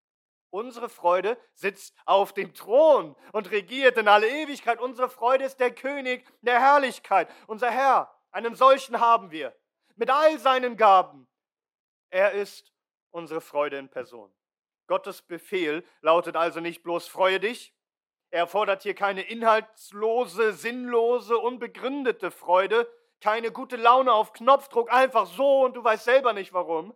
Unsere 0.50 0.90
Freude 0.90 1.38
sitzt 1.54 1.97
auf 2.04 2.35
dem 2.35 2.52
Thron 2.52 3.16
und 3.33 3.50
regiert 3.50 3.97
in 3.97 4.07
alle 4.07 4.28
Ewigkeit. 4.28 4.81
Unsere 4.81 5.09
Freude 5.09 5.45
ist 5.45 5.61
der 5.61 5.75
König 5.75 6.26
der 6.42 6.61
Herrlichkeit, 6.61 7.31
unser 7.47 7.71
Herr. 7.71 8.14
Einen 8.31 8.54
solchen 8.54 9.00
haben 9.00 9.31
wir, 9.31 9.57
mit 9.97 10.11
all 10.11 10.38
seinen 10.38 10.76
Gaben, 10.76 11.26
er 12.12 12.33
ist 12.33 12.73
unsere 13.11 13.40
Freude 13.40 13.78
in 13.78 13.88
Person. 13.88 14.33
Gottes 14.87 15.23
Befehl 15.23 15.83
lautet 16.02 16.37
also 16.37 16.61
nicht 16.61 16.83
bloß 16.83 17.09
freue 17.09 17.40
dich. 17.40 17.75
Er 18.31 18.47
fordert 18.47 18.83
hier 18.83 18.95
keine 18.95 19.23
inhaltslose, 19.23 20.52
sinnlose, 20.52 21.38
unbegründete 21.38 22.31
Freude, 22.31 22.87
keine 23.21 23.50
gute 23.50 23.76
Laune 23.76 24.12
auf 24.12 24.33
Knopfdruck, 24.33 24.92
einfach 24.92 25.26
so 25.26 25.64
und 25.64 25.75
du 25.75 25.85
weißt 25.85 26.04
selber 26.04 26.33
nicht 26.33 26.52
warum. 26.52 26.95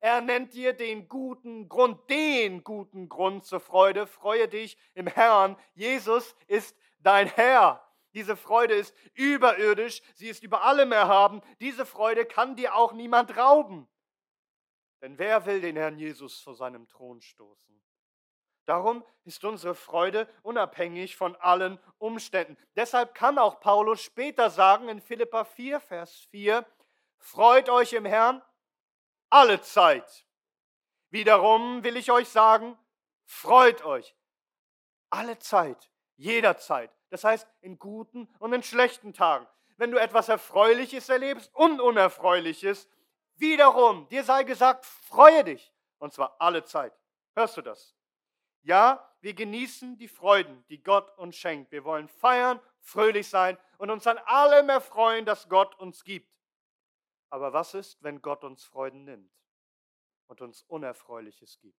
Er 0.00 0.20
nennt 0.20 0.54
dir 0.54 0.72
den 0.72 1.08
guten 1.08 1.68
Grund, 1.68 2.08
den 2.10 2.62
guten 2.62 3.08
Grund 3.08 3.44
zur 3.44 3.60
Freude. 3.60 4.06
Freue 4.06 4.48
dich 4.48 4.76
im 4.94 5.06
Herrn. 5.06 5.56
Jesus 5.74 6.36
ist 6.46 6.76
dein 6.98 7.26
Herr. 7.26 7.82
Diese 8.12 8.36
Freude 8.36 8.74
ist 8.74 8.94
überirdisch, 9.14 10.02
sie 10.14 10.28
ist 10.28 10.42
über 10.44 10.62
allem 10.62 10.92
erhaben. 10.92 11.40
Diese 11.60 11.84
Freude 11.86 12.24
kann 12.24 12.54
dir 12.54 12.76
auch 12.76 12.92
niemand 12.92 13.36
rauben. 13.36 13.88
Denn 15.04 15.18
wer 15.18 15.44
will 15.44 15.60
den 15.60 15.76
Herrn 15.76 15.98
Jesus 15.98 16.40
vor 16.40 16.54
seinem 16.54 16.88
Thron 16.88 17.20
stoßen? 17.20 17.78
Darum 18.64 19.04
ist 19.26 19.44
unsere 19.44 19.74
Freude 19.74 20.26
unabhängig 20.42 21.14
von 21.14 21.36
allen 21.36 21.78
Umständen. 21.98 22.56
Deshalb 22.74 23.14
kann 23.14 23.36
auch 23.36 23.60
Paulus 23.60 24.00
später 24.00 24.48
sagen 24.48 24.88
in 24.88 25.02
Philippa 25.02 25.44
4, 25.44 25.78
Vers 25.80 26.26
4, 26.30 26.64
Freut 27.18 27.68
euch 27.68 27.92
im 27.92 28.06
Herrn 28.06 28.40
alle 29.28 29.60
Zeit. 29.60 30.26
Wiederum 31.10 31.84
will 31.84 31.98
ich 31.98 32.10
euch 32.10 32.30
sagen, 32.30 32.74
freut 33.26 33.84
euch 33.84 34.16
alle 35.10 35.38
Zeit, 35.38 35.90
jederzeit. 36.16 36.90
Das 37.10 37.24
heißt 37.24 37.46
in 37.60 37.78
guten 37.78 38.26
und 38.38 38.54
in 38.54 38.62
schlechten 38.62 39.12
Tagen. 39.12 39.46
Wenn 39.76 39.90
du 39.90 39.98
etwas 39.98 40.30
Erfreuliches 40.30 41.10
erlebst 41.10 41.54
und 41.54 41.82
Unerfreuliches, 41.82 42.88
Wiederum, 43.36 44.08
dir 44.08 44.24
sei 44.24 44.44
gesagt, 44.44 44.86
freue 44.86 45.44
dich. 45.44 45.72
Und 45.98 46.12
zwar 46.12 46.36
alle 46.40 46.64
Zeit. 46.64 46.92
Hörst 47.34 47.56
du 47.56 47.62
das? 47.62 47.96
Ja, 48.62 49.10
wir 49.20 49.34
genießen 49.34 49.98
die 49.98 50.08
Freuden, 50.08 50.64
die 50.68 50.82
Gott 50.82 51.16
uns 51.18 51.36
schenkt. 51.36 51.72
Wir 51.72 51.84
wollen 51.84 52.08
feiern, 52.08 52.60
fröhlich 52.80 53.28
sein 53.28 53.58
und 53.78 53.90
uns 53.90 54.06
an 54.06 54.18
allem 54.18 54.68
erfreuen, 54.68 55.24
das 55.24 55.48
Gott 55.48 55.74
uns 55.78 56.04
gibt. 56.04 56.30
Aber 57.30 57.52
was 57.52 57.74
ist, 57.74 58.02
wenn 58.02 58.22
Gott 58.22 58.44
uns 58.44 58.64
Freuden 58.64 59.04
nimmt 59.04 59.32
und 60.28 60.40
uns 60.40 60.62
Unerfreuliches 60.62 61.58
gibt? 61.58 61.78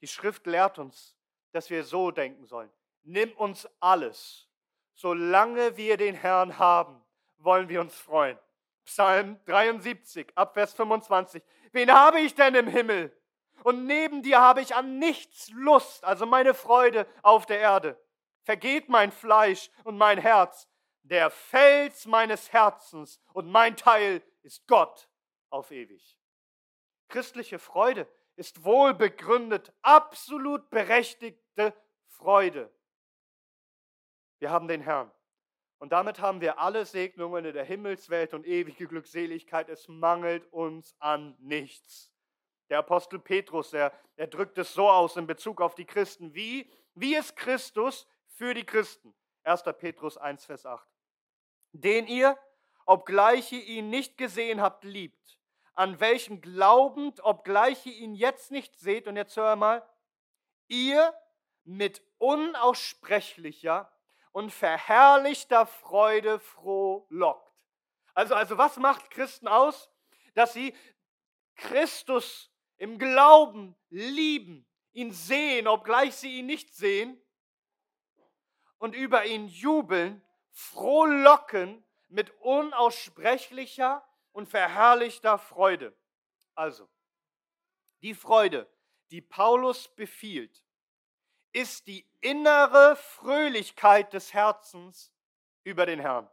Die 0.00 0.06
Schrift 0.06 0.46
lehrt 0.46 0.78
uns, 0.78 1.16
dass 1.52 1.70
wir 1.70 1.84
so 1.84 2.10
denken 2.10 2.46
sollen. 2.46 2.70
Nimm 3.02 3.32
uns 3.32 3.68
alles. 3.80 4.48
Solange 4.94 5.76
wir 5.76 5.96
den 5.96 6.14
Herrn 6.14 6.58
haben, 6.58 7.04
wollen 7.38 7.68
wir 7.68 7.80
uns 7.80 7.94
freuen. 7.94 8.38
Psalm 8.86 9.38
73, 9.44 10.32
Abvers 10.36 10.72
25. 10.74 11.42
Wen 11.72 11.92
habe 11.92 12.20
ich 12.20 12.34
denn 12.34 12.54
im 12.54 12.68
Himmel? 12.68 13.16
Und 13.64 13.86
neben 13.86 14.22
dir 14.22 14.40
habe 14.40 14.60
ich 14.60 14.74
an 14.74 14.98
nichts 14.98 15.50
Lust, 15.50 16.04
also 16.04 16.24
meine 16.24 16.54
Freude 16.54 17.06
auf 17.22 17.46
der 17.46 17.58
Erde. 17.58 18.00
Vergeht 18.42 18.88
mein 18.88 19.10
Fleisch 19.10 19.70
und 19.84 19.98
mein 19.98 20.18
Herz. 20.18 20.68
Der 21.02 21.30
Fels 21.30 22.06
meines 22.06 22.52
Herzens 22.52 23.20
und 23.32 23.50
mein 23.50 23.76
Teil 23.76 24.22
ist 24.42 24.66
Gott 24.66 25.08
auf 25.50 25.70
ewig. 25.70 26.18
Christliche 27.08 27.58
Freude 27.58 28.08
ist 28.36 28.64
wohlbegründet, 28.64 29.72
absolut 29.82 30.68
berechtigte 30.70 31.74
Freude. 32.06 32.72
Wir 34.38 34.50
haben 34.50 34.68
den 34.68 34.80
Herrn. 34.80 35.10
Und 35.78 35.92
damit 35.92 36.20
haben 36.20 36.40
wir 36.40 36.58
alle 36.58 36.86
Segnungen 36.86 37.44
in 37.44 37.52
der 37.52 37.64
Himmelswelt 37.64 38.32
und 38.32 38.46
ewige 38.46 38.86
Glückseligkeit. 38.86 39.68
Es 39.68 39.88
mangelt 39.88 40.50
uns 40.52 40.96
an 40.98 41.36
nichts. 41.38 42.10
Der 42.70 42.78
Apostel 42.78 43.18
Petrus, 43.18 43.72
er, 43.72 43.92
er 44.16 44.26
drückt 44.26 44.58
es 44.58 44.72
so 44.72 44.88
aus 44.88 45.16
in 45.16 45.26
Bezug 45.26 45.60
auf 45.60 45.74
die 45.74 45.84
Christen, 45.84 46.34
wie, 46.34 46.70
wie 46.94 47.14
ist 47.14 47.36
Christus 47.36 48.08
für 48.26 48.54
die 48.54 48.64
Christen? 48.64 49.14
1. 49.44 49.62
Petrus 49.78 50.16
1, 50.16 50.46
Vers 50.46 50.66
8. 50.66 50.88
Den 51.72 52.06
ihr, 52.06 52.36
obgleich 52.86 53.52
ihr 53.52 53.62
ihn 53.64 53.90
nicht 53.90 54.16
gesehen 54.16 54.60
habt, 54.60 54.82
liebt, 54.84 55.38
an 55.74 56.00
welchen 56.00 56.40
glaubend, 56.40 57.20
obgleich 57.22 57.84
ihr 57.86 57.94
ihn 57.94 58.14
jetzt 58.14 58.50
nicht 58.50 58.78
seht, 58.80 59.06
und 59.06 59.16
jetzt 59.16 59.36
hör 59.36 59.56
mal, 59.56 59.86
ihr 60.68 61.14
mit 61.64 62.02
unaussprechlicher 62.18 63.92
und 64.36 64.52
verherrlichter 64.52 65.64
Freude 65.64 66.38
frohlockt. 66.38 67.50
Also, 68.12 68.34
also 68.34 68.58
was 68.58 68.76
macht 68.76 69.10
Christen 69.10 69.48
aus? 69.48 69.90
Dass 70.34 70.52
sie 70.52 70.76
Christus 71.54 72.52
im 72.76 72.98
Glauben 72.98 73.74
lieben, 73.88 74.68
ihn 74.92 75.10
sehen, 75.10 75.66
obgleich 75.66 76.16
sie 76.16 76.40
ihn 76.40 76.44
nicht 76.44 76.74
sehen, 76.74 77.18
und 78.76 78.94
über 78.94 79.24
ihn 79.24 79.48
jubeln, 79.48 80.22
frohlocken 80.50 81.82
mit 82.08 82.30
unaussprechlicher 82.42 84.06
und 84.32 84.50
verherrlichter 84.50 85.38
Freude. 85.38 85.96
Also, 86.54 86.86
die 88.02 88.12
Freude, 88.12 88.70
die 89.10 89.22
Paulus 89.22 89.88
befiehlt, 89.88 90.62
ist 91.52 91.86
die 91.86 92.06
innere 92.26 92.96
Fröhlichkeit 92.96 94.12
des 94.12 94.34
Herzens 94.34 95.12
über 95.62 95.86
den 95.86 96.00
Herrn. 96.00 96.28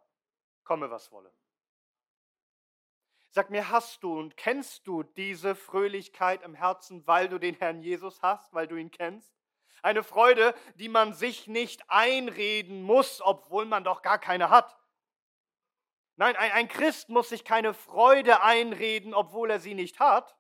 Komme, 0.64 0.90
was 0.90 1.12
wolle. 1.12 1.32
Sag 3.30 3.52
mir, 3.52 3.70
hast 3.70 4.02
du 4.02 4.18
und 4.18 4.36
kennst 4.36 4.88
du 4.88 5.04
diese 5.04 5.54
Fröhlichkeit 5.54 6.42
im 6.42 6.56
Herzen, 6.56 7.06
weil 7.06 7.30
du 7.30 7.38
den 7.38 7.56
Herrn 7.56 7.82
Jesus 7.82 8.24
hast, 8.24 8.54
weil 8.54 8.68
du 8.68 8.76
ihn 8.76 8.90
kennst? 8.90 9.36
Eine 9.84 10.04
Freude, 10.04 10.56
die 10.76 10.90
man 10.90 11.14
sich 11.14 11.48
nicht 11.48 11.84
einreden 11.90 12.82
muss, 12.82 13.22
obwohl 13.22 13.66
man 13.66 13.84
doch 13.84 14.02
gar 14.02 14.18
keine 14.18 14.50
hat. 14.50 14.76
Nein, 16.16 16.36
ein, 16.36 16.68
Christ 16.68 17.10
muss 17.10 17.30
sich 17.30 17.44
keine 17.44 17.74
Freude 17.74 18.42
einreden, 18.42 19.14
obwohl 19.14 19.52
er 19.52 19.60
sie 19.60 19.74
nicht 19.74 20.00
hat. 20.00 20.36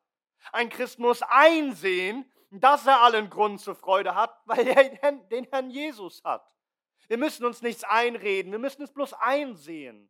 Ein 0.51 0.69
Christ 0.69 0.97
muss 0.97 1.21
einsehen, 1.21 2.31
dass 2.59 2.85
er 2.85 3.01
allen 3.01 3.29
Grund 3.29 3.61
zur 3.61 3.75
Freude 3.75 4.15
hat, 4.15 4.41
weil 4.45 4.67
er 4.67 4.89
den 5.19 5.45
Herrn 5.45 5.69
Jesus 5.69 6.23
hat. 6.23 6.49
Wir 7.07 7.17
müssen 7.17 7.45
uns 7.45 7.61
nichts 7.61 7.83
einreden, 7.83 8.51
wir 8.51 8.59
müssen 8.59 8.83
es 8.83 8.93
bloß 8.93 9.13
einsehen, 9.13 10.09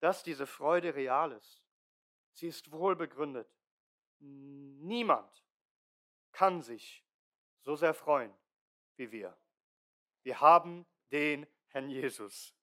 dass 0.00 0.22
diese 0.22 0.46
Freude 0.46 0.94
real 0.94 1.32
ist. 1.32 1.62
Sie 2.32 2.46
ist 2.46 2.70
wohl 2.70 2.96
begründet. 2.96 3.48
Niemand 4.18 5.44
kann 6.32 6.62
sich 6.62 7.04
so 7.60 7.76
sehr 7.76 7.94
freuen 7.94 8.32
wie 8.96 9.10
wir. 9.10 9.36
Wir 10.22 10.40
haben 10.40 10.86
den 11.10 11.46
Herrn 11.68 11.88
Jesus. 11.88 12.54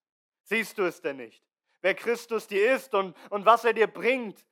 Siehst 0.44 0.78
du 0.78 0.84
es 0.84 1.02
denn 1.02 1.18
nicht? 1.18 1.44
Wer 1.82 1.96
Christus 1.96 2.48
dir 2.48 2.76
ist 2.76 2.94
und, 2.94 3.16
und 3.30 3.46
was 3.46 3.66
er 3.66 3.74
dir 3.74 3.88
bringt, 3.88 4.46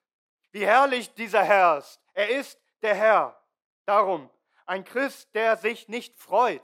wie 0.52 0.66
herrlich 0.66 1.14
dieser 1.14 1.44
Herr 1.44 1.78
ist. 1.80 2.00
Er 2.14 2.30
ist 2.30 2.62
der 2.82 2.96
Herr. 2.96 3.45
Darum, 3.86 4.30
ein 4.66 4.84
Christ, 4.84 5.34
der 5.36 5.58
sich 5.58 5.88
nicht 5.88 6.18
freut, 6.18 6.64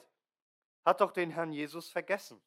hat 0.86 1.02
doch 1.02 1.12
den 1.12 1.30
Herrn 1.30 1.54
Jesus 1.54 1.90
vergessen. 1.90 2.42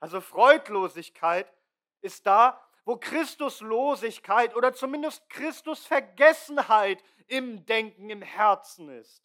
Also 0.00 0.20
Freudlosigkeit 0.20 1.52
ist 2.00 2.26
da, 2.26 2.60
wo 2.84 2.96
Christuslosigkeit 2.96 4.56
oder 4.56 4.72
zumindest 4.72 5.28
Christusvergessenheit 5.28 7.02
im 7.28 7.64
Denken, 7.66 8.10
im 8.10 8.22
Herzen 8.22 8.88
ist. 8.88 9.22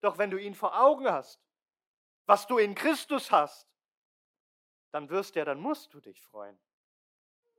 Doch 0.00 0.16
wenn 0.16 0.30
du 0.30 0.38
ihn 0.38 0.54
vor 0.54 0.80
Augen 0.80 1.10
hast, 1.10 1.40
was 2.26 2.46
du 2.46 2.58
in 2.58 2.74
Christus 2.74 3.30
hast, 3.30 3.68
dann 4.92 5.10
wirst 5.10 5.36
du 5.36 5.44
dann 5.44 5.60
musst 5.60 5.92
du 5.92 6.00
dich 6.00 6.22
freuen. 6.22 6.58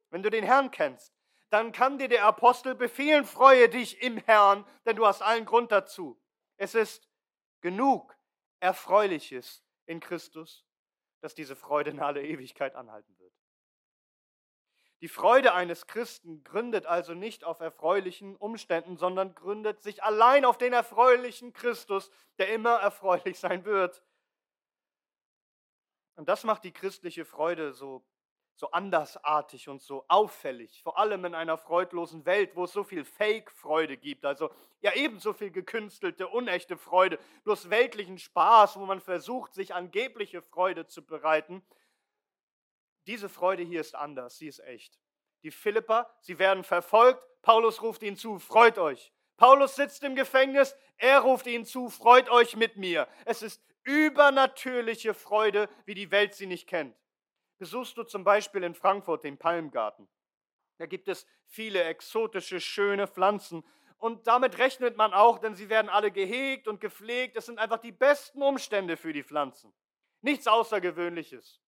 Wenn 0.10 0.24
du 0.24 0.30
den 0.30 0.44
Herrn 0.44 0.72
kennst, 0.72 1.14
dann 1.52 1.74
kann 1.74 1.98
dir 1.98 2.08
der 2.08 2.26
Apostel 2.26 2.76
befehlen, 2.76 3.26
freue 3.26 3.68
dich 3.68 4.02
im 4.02 4.18
Herrn, 4.18 4.66
denn 4.86 4.96
du 4.96 5.06
hast 5.06 5.22
allen 5.22 5.46
Grund 5.46 5.72
dazu. 5.72 6.20
Es 6.58 6.76
ist 6.76 7.10
genug 7.60 8.18
Erfreuliches 8.62 9.64
in 9.86 10.00
Christus, 10.00 10.66
dass 11.20 11.36
diese 11.36 11.56
Freude 11.56 11.90
in 11.90 12.00
alle 12.00 12.24
Ewigkeit 12.24 12.76
anhalten 12.76 13.18
wird. 13.20 13.34
Die 15.02 15.08
Freude 15.08 15.54
eines 15.54 15.88
Christen 15.88 16.44
gründet 16.44 16.86
also 16.86 17.16
nicht 17.16 17.44
auf 17.44 17.60
erfreulichen 17.60 18.36
Umständen, 18.38 18.98
sondern 18.98 19.34
gründet 19.34 19.82
sich 19.82 20.04
allein 20.04 20.46
auf 20.46 20.58
den 20.58 20.74
erfreulichen 20.74 21.54
Christus, 21.54 22.12
der 22.38 22.54
immer 22.54 22.76
erfreulich 22.76 23.40
sein 23.40 23.66
wird. 23.66 24.02
Und 26.16 26.30
das 26.30 26.44
macht 26.44 26.64
die 26.64 26.72
christliche 26.72 27.26
Freude 27.26 27.74
so, 27.74 28.06
so 28.62 28.70
andersartig 28.70 29.70
und 29.70 29.82
so 29.82 30.06
auffällig, 30.08 30.84
vor 30.84 31.00
allem 31.00 31.26
in 31.26 31.34
einer 31.34 31.58
freudlosen 31.58 32.28
Welt, 32.28 32.56
wo 32.56 32.66
es 32.66 32.72
so 32.72 32.84
viel 32.84 33.04
Fake-Freude 33.04 33.98
gibt, 33.98 34.24
also 34.24 34.52
ja 34.82 34.94
ebenso 34.94 35.34
viel 35.34 35.50
gekünstelte, 35.50 36.28
unechte 36.28 36.78
Freude, 36.78 37.18
bloß 37.44 37.72
weltlichen 37.72 38.20
Spaß, 38.20 38.78
wo 38.80 38.86
man 38.86 39.02
versucht, 39.02 39.56
sich 39.56 39.74
angebliche 39.74 40.44
Freude 40.44 40.86
zu 40.86 41.04
bereiten. 41.04 41.66
Diese 43.08 43.30
Freude 43.30 43.64
hier 43.64 43.82
ist 43.82 43.96
anders, 43.96 44.38
sie 44.38 44.48
ist 44.48 44.60
echt. 44.60 45.00
Die 45.42 45.50
Philipper, 45.50 46.16
sie 46.20 46.38
werden 46.38 46.64
verfolgt, 46.64 47.28
Paulus 47.42 47.82
ruft 47.82 48.04
ihnen 48.04 48.16
zu, 48.16 48.38
freut 48.38 48.78
euch. 48.78 49.12
Paulus 49.38 49.76
sitzt 49.76 50.04
im 50.04 50.16
Gefängnis, 50.16 50.76
er 50.98 51.22
ruft 51.22 51.48
ihnen 51.48 51.66
zu, 51.66 51.90
freut 51.90 52.30
euch 52.30 52.56
mit 52.56 52.78
mir. 52.78 53.08
Es 53.26 53.42
ist 53.42 53.60
übernatürliche 53.82 55.16
Freude, 55.16 55.68
wie 55.86 55.96
die 55.96 56.12
Welt 56.12 56.36
sie 56.36 56.46
nicht 56.46 56.68
kennt. 56.68 57.01
Besuchst 57.62 57.96
du 57.96 58.02
zum 58.02 58.24
Beispiel 58.24 58.64
in 58.64 58.74
Frankfurt 58.74 59.24
den 59.24 59.38
Palmgarten. 59.38 60.08
Da 60.80 60.88
gibt 60.88 61.08
es 61.08 61.28
viele 61.46 61.84
exotische, 61.84 62.60
schöne 62.60 63.06
Pflanzen. 63.06 63.64
Und 63.98 64.26
damit 64.26 64.58
rechnet 64.58 64.98
man 64.98 65.14
auch, 65.14 65.38
denn 65.38 65.54
sie 65.54 65.70
werden 65.70 65.88
alle 65.88 66.10
gehegt 66.10 66.68
und 66.68 66.82
gepflegt. 66.82 67.36
Es 67.38 67.46
sind 67.46 67.60
einfach 67.60 67.78
die 67.78 67.92
besten 67.92 68.42
Umstände 68.42 68.98
für 68.98 69.14
die 69.14 69.22
Pflanzen. 69.22 69.72
Nichts 70.22 70.48
Außergewöhnliches. 70.48 71.62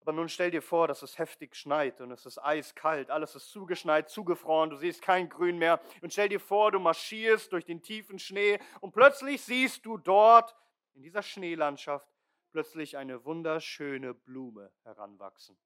Aber 0.00 0.12
nun 0.12 0.28
stell 0.28 0.50
dir 0.50 0.60
vor, 0.60 0.86
dass 0.86 1.00
es 1.00 1.16
heftig 1.16 1.56
schneit 1.56 2.02
und 2.02 2.10
es 2.10 2.26
ist 2.26 2.36
eiskalt, 2.36 3.10
alles 3.10 3.34
ist 3.34 3.48
zugeschneit, 3.48 4.10
zugefroren, 4.10 4.68
du 4.68 4.76
siehst 4.76 5.00
kein 5.00 5.30
Grün 5.30 5.56
mehr. 5.56 5.80
Und 6.02 6.12
stell 6.12 6.28
dir 6.28 6.40
vor, 6.40 6.72
du 6.72 6.78
marschierst 6.78 7.50
durch 7.54 7.64
den 7.64 7.80
tiefen 7.80 8.18
Schnee 8.18 8.60
und 8.82 8.92
plötzlich 8.92 9.40
siehst 9.40 9.86
du 9.86 9.96
dort 9.96 10.54
in 10.92 11.02
dieser 11.02 11.22
Schneelandschaft 11.22 12.13
plötzlich 12.54 12.96
eine 12.96 13.24
wunderschöne 13.24 14.14
Blume 14.14 14.72
heranwachsen. 14.84 15.58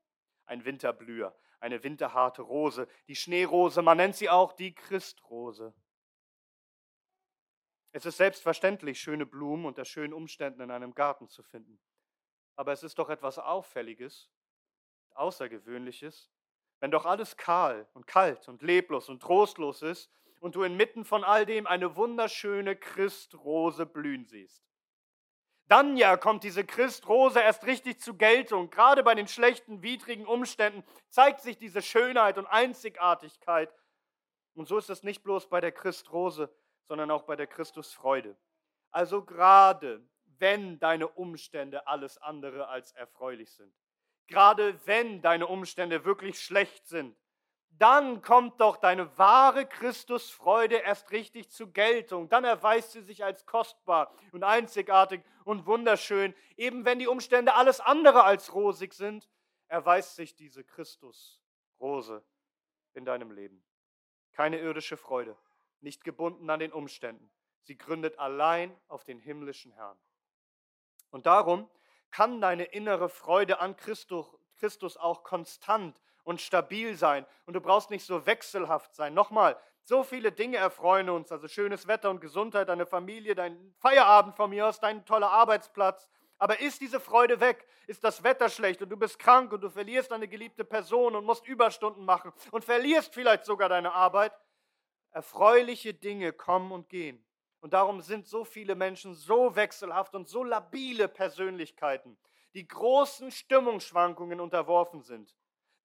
Ein 0.47 0.65
Winterblüher, 0.65 1.37
eine 1.61 1.85
winterharte 1.85 2.41
Rose, 2.41 2.89
die 3.09 3.15
Schneerose, 3.15 3.83
man 3.83 3.99
nennt 3.99 4.17
sie 4.17 4.31
auch 4.31 4.55
die 4.55 4.75
Christrose. 4.75 5.75
Es 7.93 8.07
ist 8.07 8.17
selbstverständlich, 8.17 8.99
schöne 8.99 9.27
Blumen 9.27 9.67
unter 9.67 9.85
schönen 9.85 10.15
Umständen 10.15 10.63
in 10.63 10.71
einem 10.71 10.95
Garten 10.95 11.29
zu 11.29 11.43
finden. 11.43 11.79
Aber 12.57 12.73
es 12.73 12.83
ist 12.83 12.99
doch 12.99 13.11
etwas 13.11 13.39
Auffälliges, 13.39 14.31
Außergewöhnliches, 15.11 16.31
wenn 16.81 16.91
doch 16.91 17.05
alles 17.05 17.37
kahl 17.37 17.87
und 17.93 18.07
kalt 18.07 18.49
und 18.49 18.63
leblos 18.63 19.11
und 19.11 19.21
trostlos 19.21 19.83
ist 19.83 20.11
und 20.41 20.55
du 20.55 20.63
inmitten 20.63 21.05
von 21.05 21.23
all 21.23 21.45
dem 21.45 21.67
eine 21.67 21.97
wunderschöne 21.97 22.77
Christrose 22.77 23.85
blühen 23.85 24.25
siehst. 24.25 24.65
Dann 25.69 25.99
ja 25.99 26.17
kommt 26.17 26.45
diese 26.45 26.65
Christrose 26.65 27.41
erst 27.41 27.65
richtig 27.67 28.01
zu 28.01 28.15
Geltung. 28.15 28.71
Gerade 28.71 29.03
bei 29.03 29.15
den 29.15 29.29
schlechten, 29.29 29.83
widrigen 29.83 30.27
Umständen 30.27 30.83
zeigt 31.11 31.43
sich 31.43 31.59
diese 31.59 31.83
Schönheit 31.83 32.39
und 32.39 32.47
Einzigartigkeit. 32.47 33.73
Und 34.55 34.67
so 34.67 34.79
ist 34.79 34.89
es 34.89 35.03
nicht 35.03 35.23
bloß 35.23 35.49
bei 35.49 35.61
der 35.61 35.73
Christrose, 35.73 36.51
sondern 36.89 37.11
auch 37.11 37.23
bei 37.25 37.37
der 37.37 37.47
Christusfreude. 37.47 38.37
Also 38.91 39.23
gerade 39.23 40.03
wenn 40.39 40.79
deine 40.79 41.07
Umstände 41.07 41.87
alles 41.87 42.17
andere 42.19 42.69
als 42.69 42.93
erfreulich 42.93 43.53
sind, 43.53 43.75
gerade 44.27 44.75
wenn 44.87 45.21
deine 45.21 45.47
Umstände 45.47 46.05
wirklich 46.05 46.41
schlecht 46.41 46.87
sind, 46.87 47.15
dann 47.71 48.23
kommt 48.23 48.61
doch 48.61 48.77
deine 48.77 49.17
wahre 49.19 49.65
Christusfreude 49.67 50.77
erst 50.77 51.13
richtig 51.13 51.51
zur 51.51 51.73
Geltung. 51.73 52.29
Dann 52.29 52.45
erweist 52.45 52.93
sie 52.93 53.03
sich 53.03 53.23
als 53.25 53.47
kostbar 53.47 54.13
und 54.33 54.43
einzigartig 54.43 55.23
und 55.45 55.67
wunderschön. 55.67 56.35
Eben 56.57 56.85
wenn 56.85 56.99
die 56.99 57.07
Umstände 57.07 57.55
alles 57.55 57.81
andere 57.81 58.25
als 58.25 58.53
rosig 58.53 58.95
sind, 58.95 59.29
erweist 59.69 60.17
sich 60.17 60.35
diese 60.35 60.65
Christusrose 60.65 62.25
in 62.95 63.05
deinem 63.05 63.31
Leben. 63.31 63.63
Keine 64.33 64.59
irdische 64.59 64.97
Freude, 64.97 65.37
nicht 65.81 66.03
gebunden 66.03 66.51
an 66.51 66.61
den 66.61 66.73
Umständen. 66.73 67.31
Sie 67.63 67.77
gründet 67.77 68.19
allein 68.19 68.77
auf 68.89 69.05
den 69.05 69.21
himmlischen 69.21 69.73
Herrn. 69.73 69.99
Und 71.11 71.27
darum 71.27 71.71
kann 72.11 72.41
deine 72.41 72.65
innere 72.65 73.09
Freude 73.09 73.61
an 73.61 73.77
Christus, 73.77 74.97
auch 74.97 75.23
konstant 75.23 76.01
und 76.25 76.41
stabil 76.41 76.97
sein. 76.97 77.27
Und 77.47 77.55
du 77.55 77.61
brauchst 77.61 77.91
nicht 77.91 78.05
so 78.05 78.27
wechselhaft 78.27 78.95
sein. 78.95 79.15
Nochmal, 79.15 79.57
so 79.85 80.05
viele 80.05 80.33
Dinge 80.33 80.59
erfreuen 80.59 81.09
uns, 81.09 81.33
also 81.33 81.49
schönes 81.49 81.87
Wetter 81.87 82.11
und 82.11 82.21
Gesundheit, 82.21 82.69
deine 82.69 82.85
Familie, 82.85 83.35
dein 83.35 83.75
Feierabend 83.79 84.37
von 84.37 84.51
mir 84.51 84.67
aus, 84.67 84.81
dein 84.81 85.05
toller 85.07 85.31
Arbeitsplatz. 85.31 86.07
Aber 86.37 86.61
ist 86.61 86.81
diese 86.81 87.01
Freude 87.01 87.41
weg? 87.41 87.67
Ist 87.87 88.05
das 88.05 88.23
Wetter 88.23 88.49
schlecht 88.49 88.83
und 88.83 88.91
du 88.91 88.97
bist 88.97 89.19
krank 89.19 89.53
und 89.53 89.63
du 89.63 89.71
verlierst 89.71 90.13
eine 90.13 90.29
geliebte 90.29 90.65
Person 90.65 91.17
und 91.17 91.25
musst 91.25 91.47
Überstunden 91.49 92.05
machen 92.05 92.33
und 92.51 92.65
verlierst 92.65 93.15
vielleicht 93.15 93.45
sogar 93.45 93.69
deine 93.69 93.93
Arbeit? 93.93 94.33
Erfreuliche 95.11 95.95
Dinge 95.95 96.33
kommen 96.33 96.71
und 96.71 96.89
gehen. 96.89 97.25
Und 97.61 97.73
darum 97.73 98.01
sind 98.03 98.27
so 98.27 98.45
viele 98.45 98.75
Menschen 98.75 99.15
so 99.15 99.57
wechselhaft 99.57 100.15
und 100.15 100.29
so 100.29 100.45
labile 100.45 101.09
Persönlichkeiten, 101.09 102.17
die 102.55 102.69
großen 102.69 103.33
Stimmungsschwankungen 103.33 104.39
unterworfen 104.39 105.03
sind. 105.03 105.35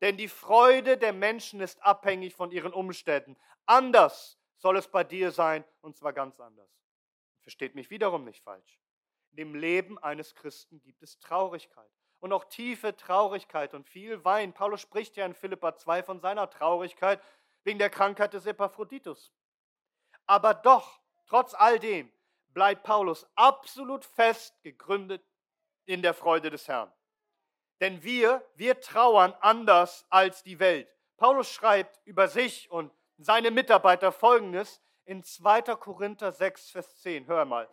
Denn 0.04 0.18
die 0.18 0.28
Freude 0.28 0.98
der 0.98 1.14
Menschen 1.14 1.62
ist 1.62 1.82
abhängig 1.82 2.36
von 2.36 2.52
ihren 2.52 2.74
Umständen. 2.74 3.38
Anders 3.66 4.38
soll 4.58 4.76
es 4.76 4.90
bei 4.90 5.06
dir 5.06 5.32
sein, 5.32 5.64
und 5.80 5.96
zwar 5.96 6.12
ganz 6.12 6.42
anders. 6.42 6.70
Versteht 7.40 7.74
mich 7.74 7.90
wiederum 7.90 8.26
nicht 8.26 8.44
falsch. 8.44 8.82
In 9.32 9.38
dem 9.38 9.56
Leben 9.56 9.98
eines 9.98 10.36
Christen 10.36 10.82
gibt 10.82 11.02
es 11.04 11.20
Traurigkeit 11.20 11.90
und 12.20 12.34
auch 12.34 12.44
tiefe 12.44 12.98
Traurigkeit 12.98 13.74
und 13.74 13.88
viel 13.88 14.26
Wein. 14.26 14.52
Paulus 14.52 14.82
spricht 14.82 15.16
ja 15.16 15.26
in 15.26 15.34
Philippa 15.34 15.78
2 15.78 16.04
von 16.04 16.20
seiner 16.20 16.50
Traurigkeit 16.50 17.22
wegen 17.64 17.80
der 17.80 17.90
Krankheit 17.90 18.34
des 18.34 18.46
Epaphroditus. 18.46 19.32
Aber 20.26 20.54
doch, 20.54 21.00
trotz 21.28 21.54
all 21.54 21.80
dem, 21.80 22.12
bleibt 22.50 22.84
Paulus 22.84 23.26
absolut 23.36 24.04
fest 24.04 24.62
gegründet 24.64 25.24
in 25.86 26.02
der 26.02 26.14
Freude 26.14 26.50
des 26.50 26.68
Herrn. 26.68 26.92
Denn 27.84 28.02
wir, 28.02 28.42
wir 28.56 28.80
trauern 28.80 29.36
anders 29.42 30.06
als 30.10 30.42
die 30.42 30.58
Welt. 30.60 30.88
Paulus 31.18 31.52
schreibt 31.52 32.00
über 32.06 32.30
sich 32.30 32.72
und 32.72 32.94
seine 33.18 33.52
Mitarbeiter 33.52 34.14
folgendes 34.14 34.82
in 35.04 35.22
2. 35.22 35.64
Korinther 35.76 36.32
6, 36.32 36.70
Vers 36.70 37.02
10. 37.02 37.28
Hör 37.28 37.44
mal. 37.44 37.68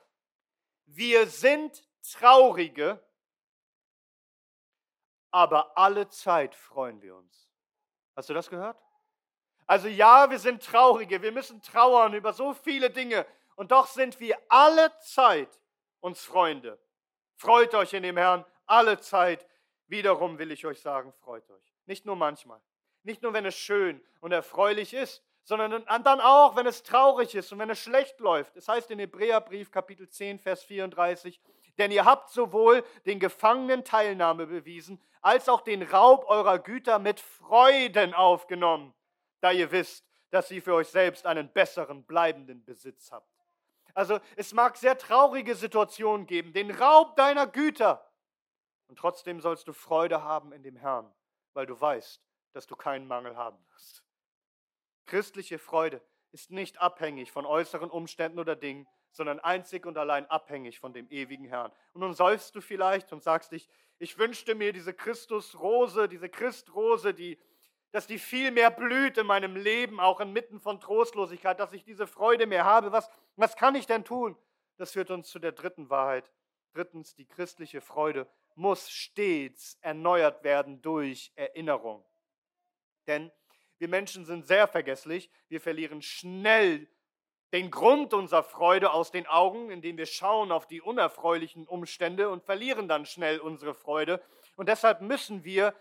Wir 0.86 1.28
sind 1.28 1.88
Traurige, 2.02 3.00
aber 5.30 5.78
alle 5.78 6.08
Zeit 6.08 6.56
freuen 6.56 7.00
wir 7.02 7.14
uns. 7.14 7.48
Hast 8.16 8.30
du 8.30 8.34
das 8.34 8.50
gehört? 8.50 8.82
Also 9.68 9.86
ja, 9.86 10.28
wir 10.28 10.40
sind 10.40 10.60
Traurige, 10.60 11.22
wir 11.22 11.30
müssen 11.30 11.62
trauern 11.62 12.14
über 12.14 12.32
so 12.32 12.52
viele 12.52 12.90
Dinge 12.90 13.24
und 13.54 13.70
doch 13.70 13.86
sind 13.86 14.18
wir 14.18 14.36
alle 14.48 14.92
Zeit 14.98 15.60
uns 16.00 16.24
Freunde. 16.24 16.80
Freut 17.36 17.76
euch 17.76 17.92
in 17.92 18.02
dem 18.02 18.16
Herrn 18.16 18.44
alle 18.66 18.98
Zeit. 18.98 19.46
Wiederum 19.90 20.38
will 20.38 20.52
ich 20.52 20.64
euch 20.64 20.80
sagen, 20.80 21.12
freut 21.12 21.50
euch. 21.50 21.74
Nicht 21.84 22.06
nur 22.06 22.14
manchmal. 22.14 22.60
Nicht 23.02 23.22
nur, 23.22 23.32
wenn 23.32 23.44
es 23.44 23.56
schön 23.56 24.00
und 24.20 24.30
erfreulich 24.30 24.94
ist, 24.94 25.24
sondern 25.42 25.84
dann 25.84 26.20
auch, 26.20 26.54
wenn 26.54 26.66
es 26.66 26.84
traurig 26.84 27.34
ist 27.34 27.52
und 27.52 27.58
wenn 27.58 27.70
es 27.70 27.80
schlecht 27.80 28.20
läuft. 28.20 28.56
Es 28.56 28.68
heißt 28.68 28.90
in 28.92 29.00
Hebräerbrief 29.00 29.72
Kapitel 29.72 30.08
10, 30.08 30.38
Vers 30.38 30.62
34, 30.62 31.40
denn 31.76 31.90
ihr 31.90 32.04
habt 32.04 32.30
sowohl 32.30 32.84
den 33.04 33.18
Gefangenen 33.18 33.84
Teilnahme 33.84 34.46
bewiesen, 34.46 35.02
als 35.22 35.48
auch 35.48 35.62
den 35.62 35.82
Raub 35.82 36.24
eurer 36.28 36.60
Güter 36.60 37.00
mit 37.00 37.18
Freuden 37.18 38.14
aufgenommen, 38.14 38.94
da 39.40 39.50
ihr 39.50 39.72
wisst, 39.72 40.06
dass 40.30 40.52
ihr 40.52 40.62
für 40.62 40.74
euch 40.74 40.88
selbst 40.88 41.26
einen 41.26 41.52
besseren, 41.52 42.04
bleibenden 42.04 42.64
Besitz 42.64 43.10
habt. 43.10 43.26
Also 43.92 44.20
es 44.36 44.52
mag 44.52 44.76
sehr 44.76 44.96
traurige 44.96 45.56
Situationen 45.56 46.26
geben, 46.26 46.52
den 46.52 46.70
Raub 46.70 47.16
deiner 47.16 47.48
Güter, 47.48 48.06
und 48.90 48.98
trotzdem 48.98 49.40
sollst 49.40 49.68
du 49.68 49.72
Freude 49.72 50.24
haben 50.24 50.52
in 50.52 50.64
dem 50.64 50.74
Herrn, 50.74 51.14
weil 51.54 51.64
du 51.64 51.80
weißt, 51.80 52.20
dass 52.52 52.66
du 52.66 52.74
keinen 52.74 53.06
Mangel 53.06 53.36
haben 53.36 53.56
wirst. 53.70 54.02
Christliche 55.06 55.60
Freude 55.60 56.02
ist 56.32 56.50
nicht 56.50 56.80
abhängig 56.80 57.30
von 57.30 57.46
äußeren 57.46 57.88
Umständen 57.88 58.40
oder 58.40 58.56
Dingen, 58.56 58.88
sondern 59.12 59.38
einzig 59.38 59.86
und 59.86 59.96
allein 59.96 60.26
abhängig 60.26 60.80
von 60.80 60.92
dem 60.92 61.08
ewigen 61.08 61.44
Herrn. 61.44 61.70
Und 61.92 62.00
nun 62.00 62.14
säufst 62.14 62.56
du 62.56 62.60
vielleicht 62.60 63.12
und 63.12 63.22
sagst 63.22 63.52
dich, 63.52 63.68
ich 64.00 64.18
wünschte 64.18 64.56
mir 64.56 64.72
diese 64.72 64.92
Christusrose, 64.92 66.08
diese 66.08 66.28
Christrose, 66.28 67.14
die, 67.14 67.38
dass 67.92 68.08
die 68.08 68.18
viel 68.18 68.50
mehr 68.50 68.72
blüht 68.72 69.18
in 69.18 69.26
meinem 69.26 69.54
Leben, 69.54 70.00
auch 70.00 70.18
inmitten 70.18 70.58
von 70.58 70.80
Trostlosigkeit, 70.80 71.60
dass 71.60 71.72
ich 71.72 71.84
diese 71.84 72.08
Freude 72.08 72.48
mehr 72.48 72.64
habe. 72.64 72.90
Was, 72.90 73.08
was 73.36 73.54
kann 73.54 73.76
ich 73.76 73.86
denn 73.86 74.04
tun? 74.04 74.36
Das 74.78 74.92
führt 74.92 75.12
uns 75.12 75.28
zu 75.28 75.38
der 75.38 75.52
dritten 75.52 75.90
Wahrheit. 75.90 76.32
Drittens, 76.72 77.14
die 77.14 77.26
christliche 77.26 77.80
Freude 77.80 78.28
muss 78.56 78.90
stets 78.90 79.78
erneuert 79.80 80.44
werden 80.44 80.82
durch 80.82 81.32
Erinnerung. 81.34 82.04
Denn 83.06 83.30
wir 83.78 83.88
Menschen 83.88 84.24
sind 84.24 84.46
sehr 84.46 84.68
vergesslich. 84.68 85.30
Wir 85.48 85.60
verlieren 85.60 86.02
schnell 86.02 86.88
den 87.52 87.70
Grund 87.70 88.14
unserer 88.14 88.42
Freude 88.42 88.92
aus 88.92 89.10
den 89.10 89.26
Augen, 89.26 89.70
indem 89.70 89.96
wir 89.96 90.06
schauen 90.06 90.52
auf 90.52 90.66
die 90.66 90.80
unerfreulichen 90.80 91.66
Umstände 91.66 92.28
und 92.28 92.44
verlieren 92.44 92.88
dann 92.88 93.06
schnell 93.06 93.40
unsere 93.40 93.74
Freude. 93.74 94.22
Und 94.56 94.68
deshalb 94.68 95.00
müssen 95.00 95.44
wir 95.44 95.74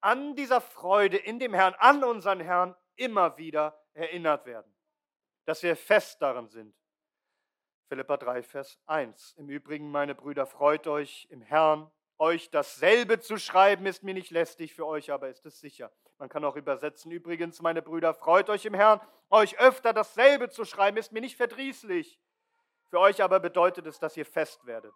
an 0.00 0.36
dieser 0.36 0.60
Freude 0.60 1.16
in 1.16 1.38
dem 1.38 1.52
Herrn, 1.54 1.74
an 1.78 2.04
unseren 2.04 2.40
Herrn 2.40 2.76
immer 2.96 3.36
wieder 3.38 3.82
erinnert 3.94 4.46
werden, 4.46 4.72
dass 5.46 5.62
wir 5.62 5.76
fest 5.76 6.22
darin 6.22 6.48
sind. 6.48 6.74
Philippa 7.88 8.16
3, 8.16 8.42
Vers 8.42 8.78
1. 8.86 9.34
Im 9.36 9.48
Übrigen, 9.48 9.90
meine 9.90 10.14
Brüder, 10.14 10.46
freut 10.46 10.86
euch 10.86 11.26
im 11.30 11.42
Herrn. 11.42 11.90
Euch 12.20 12.50
dasselbe 12.50 13.18
zu 13.18 13.38
schreiben 13.38 13.86
ist 13.86 14.02
mir 14.02 14.12
nicht 14.12 14.30
lästig, 14.30 14.74
für 14.74 14.86
euch 14.86 15.10
aber 15.10 15.30
ist 15.30 15.46
es 15.46 15.58
sicher. 15.58 15.90
Man 16.18 16.28
kann 16.28 16.44
auch 16.44 16.54
übersetzen, 16.54 17.10
übrigens, 17.10 17.62
meine 17.62 17.80
Brüder, 17.80 18.12
freut 18.12 18.50
euch 18.50 18.66
im 18.66 18.74
Herrn. 18.74 19.00
Euch 19.30 19.58
öfter 19.58 19.94
dasselbe 19.94 20.50
zu 20.50 20.66
schreiben 20.66 20.98
ist 20.98 21.12
mir 21.12 21.22
nicht 21.22 21.38
verdrießlich. 21.38 22.20
Für 22.90 23.00
euch 23.00 23.22
aber 23.22 23.40
bedeutet 23.40 23.86
es, 23.86 23.98
dass 23.98 24.18
ihr 24.18 24.26
fest 24.26 24.66
werdet. 24.66 24.92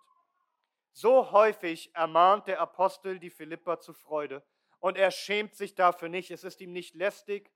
So 0.92 1.30
häufig 1.30 1.94
ermahnt 1.94 2.46
der 2.46 2.60
Apostel 2.60 3.18
die 3.18 3.30
Philipper 3.30 3.80
zu 3.80 3.94
Freude 3.94 4.44
und 4.80 4.98
er 4.98 5.10
schämt 5.10 5.54
sich 5.54 5.74
dafür 5.74 6.10
nicht. 6.10 6.30
Es 6.30 6.44
ist 6.44 6.60
ihm 6.60 6.74
nicht 6.74 6.94
lästig. 6.94 7.50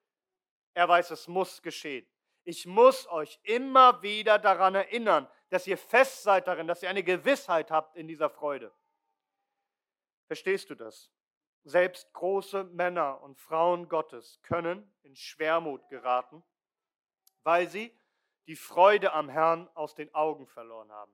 Er 0.72 0.88
weiß, 0.88 1.10
es 1.10 1.28
muss 1.28 1.60
geschehen. 1.60 2.08
Ich 2.44 2.64
muss 2.64 3.06
euch 3.10 3.38
immer 3.42 4.00
wieder 4.00 4.38
daran 4.38 4.76
erinnern, 4.76 5.28
dass 5.50 5.66
ihr 5.66 5.76
fest 5.76 6.22
seid 6.22 6.48
darin, 6.48 6.66
dass 6.66 6.82
ihr 6.82 6.88
eine 6.88 7.02
Gewissheit 7.02 7.70
habt 7.70 7.96
in 7.96 8.08
dieser 8.08 8.30
Freude. 8.30 8.72
Verstehst 10.28 10.68
du 10.70 10.74
das? 10.74 11.10
Selbst 11.64 12.12
große 12.12 12.64
Männer 12.64 13.20
und 13.22 13.38
Frauen 13.38 13.88
Gottes 13.88 14.40
können 14.42 14.94
in 15.02 15.16
Schwermut 15.16 15.88
geraten, 15.88 16.44
weil 17.42 17.66
sie 17.66 17.98
die 18.46 18.56
Freude 18.56 19.12
am 19.12 19.28
Herrn 19.28 19.68
aus 19.74 19.94
den 19.94 20.14
Augen 20.14 20.46
verloren 20.46 20.92
haben. 20.92 21.12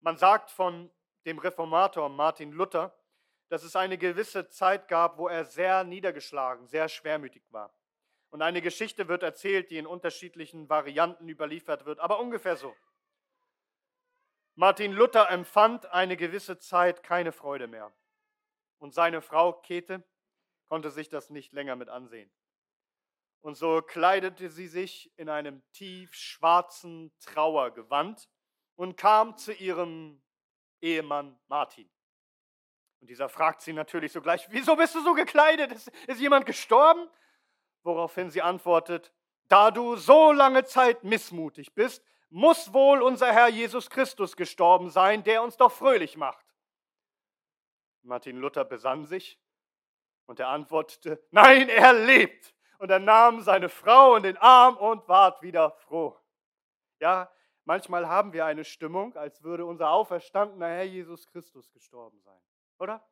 Man 0.00 0.16
sagt 0.16 0.50
von 0.50 0.90
dem 1.24 1.38
Reformator 1.38 2.08
Martin 2.10 2.52
Luther, 2.52 2.94
dass 3.48 3.62
es 3.62 3.76
eine 3.76 3.96
gewisse 3.98 4.48
Zeit 4.48 4.88
gab, 4.88 5.16
wo 5.16 5.28
er 5.28 5.44
sehr 5.44 5.82
niedergeschlagen, 5.84 6.66
sehr 6.66 6.88
schwermütig 6.88 7.42
war. 7.50 7.72
Und 8.30 8.42
eine 8.42 8.62
Geschichte 8.62 9.08
wird 9.08 9.22
erzählt, 9.22 9.70
die 9.70 9.78
in 9.78 9.86
unterschiedlichen 9.86 10.68
Varianten 10.68 11.28
überliefert 11.28 11.84
wird, 11.86 11.98
aber 11.98 12.18
ungefähr 12.20 12.56
so. 12.56 12.74
Martin 14.54 14.92
Luther 14.92 15.30
empfand 15.30 15.86
eine 15.92 16.16
gewisse 16.16 16.58
Zeit 16.58 17.02
keine 17.02 17.32
Freude 17.32 17.68
mehr. 17.68 17.92
Und 18.82 18.94
seine 18.94 19.22
Frau 19.22 19.52
Käthe 19.52 20.02
konnte 20.66 20.90
sich 20.90 21.08
das 21.08 21.30
nicht 21.30 21.52
länger 21.52 21.76
mit 21.76 21.88
ansehen. 21.88 22.28
Und 23.40 23.54
so 23.54 23.80
kleidete 23.80 24.50
sie 24.50 24.66
sich 24.66 25.16
in 25.16 25.28
einem 25.28 25.62
tief 25.70 26.12
schwarzen 26.12 27.16
Trauergewand 27.20 28.28
und 28.74 28.96
kam 28.96 29.36
zu 29.36 29.52
ihrem 29.52 30.20
Ehemann 30.80 31.38
Martin. 31.46 31.88
Und 33.00 33.08
dieser 33.08 33.28
fragt 33.28 33.62
sie 33.62 33.72
natürlich 33.72 34.10
sogleich, 34.10 34.48
wieso 34.50 34.74
bist 34.74 34.96
du 34.96 35.00
so 35.00 35.14
gekleidet? 35.14 35.70
Ist, 35.70 35.92
ist 36.08 36.20
jemand 36.20 36.44
gestorben? 36.44 37.08
Woraufhin 37.84 38.30
sie 38.30 38.42
antwortet, 38.42 39.12
da 39.46 39.70
du 39.70 39.94
so 39.94 40.32
lange 40.32 40.64
Zeit 40.64 41.04
missmutig 41.04 41.72
bist, 41.74 42.04
muss 42.30 42.72
wohl 42.72 43.00
unser 43.00 43.32
Herr 43.32 43.46
Jesus 43.46 43.90
Christus 43.90 44.34
gestorben 44.34 44.90
sein, 44.90 45.22
der 45.22 45.44
uns 45.44 45.56
doch 45.56 45.70
fröhlich 45.70 46.16
macht. 46.16 46.41
Martin 48.02 48.36
Luther 48.36 48.64
besann 48.64 49.06
sich 49.06 49.40
und 50.26 50.40
er 50.40 50.48
antwortete, 50.48 51.24
nein, 51.30 51.68
er 51.68 51.92
lebt. 51.92 52.54
Und 52.78 52.90
er 52.90 52.98
nahm 52.98 53.42
seine 53.42 53.68
Frau 53.68 54.16
in 54.16 54.24
den 54.24 54.36
Arm 54.38 54.76
und 54.76 55.06
ward 55.06 55.40
wieder 55.40 55.70
froh. 55.70 56.18
Ja, 56.98 57.30
manchmal 57.64 58.08
haben 58.08 58.32
wir 58.32 58.44
eine 58.44 58.64
Stimmung, 58.64 59.14
als 59.16 59.42
würde 59.44 59.64
unser 59.64 59.90
auferstandener 59.90 60.66
Herr 60.66 60.84
Jesus 60.84 61.26
Christus 61.28 61.70
gestorben 61.70 62.20
sein, 62.22 62.40
oder? 62.78 63.06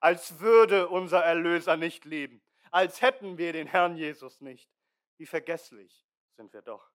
Als 0.00 0.40
würde 0.40 0.88
unser 0.88 1.22
Erlöser 1.22 1.76
nicht 1.76 2.06
leben, 2.06 2.42
als 2.70 3.02
hätten 3.02 3.36
wir 3.36 3.52
den 3.52 3.66
Herrn 3.66 3.96
Jesus 3.96 4.40
nicht. 4.40 4.70
Wie 5.18 5.26
vergesslich 5.26 6.06
sind 6.36 6.54
wir 6.54 6.62
doch. 6.62 6.90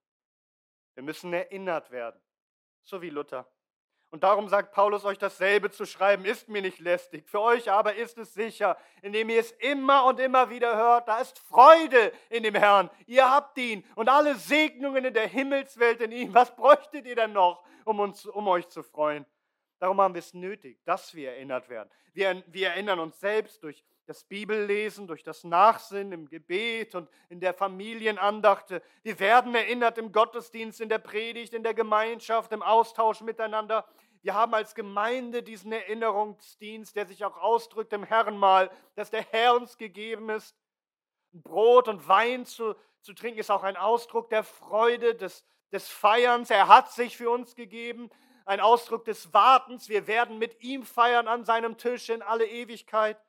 Wir 0.95 1.03
müssen 1.03 1.31
erinnert 1.31 1.91
werden, 1.91 2.19
so 2.83 3.03
wie 3.03 3.11
Luther. 3.11 3.47
Und 4.15 4.23
darum 4.23 4.47
sagt 4.47 4.71
Paulus 4.71 5.03
euch 5.03 5.17
dasselbe 5.17 5.71
zu 5.71 5.85
schreiben, 5.85 6.23
ist 6.23 6.47
mir 6.47 6.61
nicht 6.61 6.79
lästig. 6.79 7.27
Für 7.27 7.41
euch 7.41 7.69
aber 7.69 7.95
ist 7.95 8.17
es 8.17 8.33
sicher, 8.33 8.77
indem 9.01 9.27
ihr 9.27 9.41
es 9.41 9.51
immer 9.51 10.05
und 10.05 10.21
immer 10.21 10.49
wieder 10.49 10.77
hört. 10.77 11.09
Da 11.09 11.19
ist 11.19 11.37
Freude 11.37 12.13
in 12.29 12.43
dem 12.43 12.55
Herrn. 12.55 12.89
Ihr 13.07 13.29
habt 13.29 13.57
ihn 13.57 13.83
und 13.93 14.07
alle 14.07 14.35
Segnungen 14.35 15.03
in 15.03 15.13
der 15.13 15.27
Himmelswelt 15.27 15.99
in 15.99 16.13
ihm. 16.13 16.33
Was 16.33 16.55
bräuchtet 16.55 17.05
ihr 17.05 17.17
denn 17.17 17.33
noch, 17.33 17.65
um, 17.83 17.99
uns, 17.99 18.25
um 18.25 18.47
euch 18.47 18.69
zu 18.69 18.83
freuen? 18.83 19.25
Darum 19.79 19.99
haben 19.99 20.13
wir 20.13 20.19
es 20.19 20.33
nötig, 20.33 20.79
dass 20.85 21.13
wir 21.13 21.31
erinnert 21.31 21.67
werden. 21.67 21.89
Wir, 22.13 22.41
wir 22.47 22.69
erinnern 22.69 23.01
uns 23.01 23.19
selbst 23.19 23.61
durch 23.63 23.83
das 24.05 24.23
Bibellesen, 24.23 25.07
durch 25.07 25.23
das 25.23 25.43
Nachsinnen 25.43 26.13
im 26.13 26.29
Gebet 26.29 26.95
und 26.95 27.09
in 27.29 27.39
der 27.39 27.53
Familienandachte. 27.53 28.81
Wir 29.03 29.19
werden 29.19 29.55
erinnert 29.55 29.97
im 29.97 30.11
Gottesdienst, 30.11 30.79
in 30.79 30.89
der 30.89 30.99
Predigt, 30.99 31.53
in 31.53 31.63
der 31.63 31.73
Gemeinschaft, 31.73 32.51
im 32.51 32.61
Austausch 32.61 33.21
miteinander. 33.21 33.85
Wir 34.25 34.33
haben 34.33 34.55
als 34.55 34.73
Gemeinde 34.73 35.43
diesen 35.43 35.71
Erinnerungsdienst, 35.71 36.95
der 36.95 37.05
sich 37.05 37.23
auch 37.23 37.37
ausdrückt 37.37 37.93
im 37.93 38.01
Herrenmahl, 38.01 38.71
dass 38.95 39.11
der 39.11 39.21
Herr 39.21 39.53
uns 39.53 39.77
gegeben 39.77 40.31
ist. 40.31 40.57
Brot 41.31 41.87
und 41.87 42.07
Wein 42.07 42.47
zu, 42.47 42.73
zu 43.01 43.13
trinken 43.13 43.39
ist 43.39 43.51
auch 43.51 43.61
ein 43.61 43.77
Ausdruck 43.77 44.31
der 44.31 44.43
Freude, 44.43 45.13
des, 45.13 45.45
des 45.71 45.89
Feierns. 45.89 46.49
Er 46.49 46.67
hat 46.67 46.91
sich 46.91 47.15
für 47.15 47.29
uns 47.29 47.53
gegeben. 47.53 48.09
Ein 48.45 48.61
Ausdruck 48.61 49.05
des 49.05 49.31
Wartens. 49.31 49.89
Wir 49.89 50.07
werden 50.07 50.39
mit 50.39 50.59
ihm 50.63 50.87
feiern 50.87 51.27
an 51.27 51.45
seinem 51.45 51.77
Tisch 51.77 52.09
in 52.09 52.23
alle 52.23 52.47
Ewigkeit. 52.47 53.21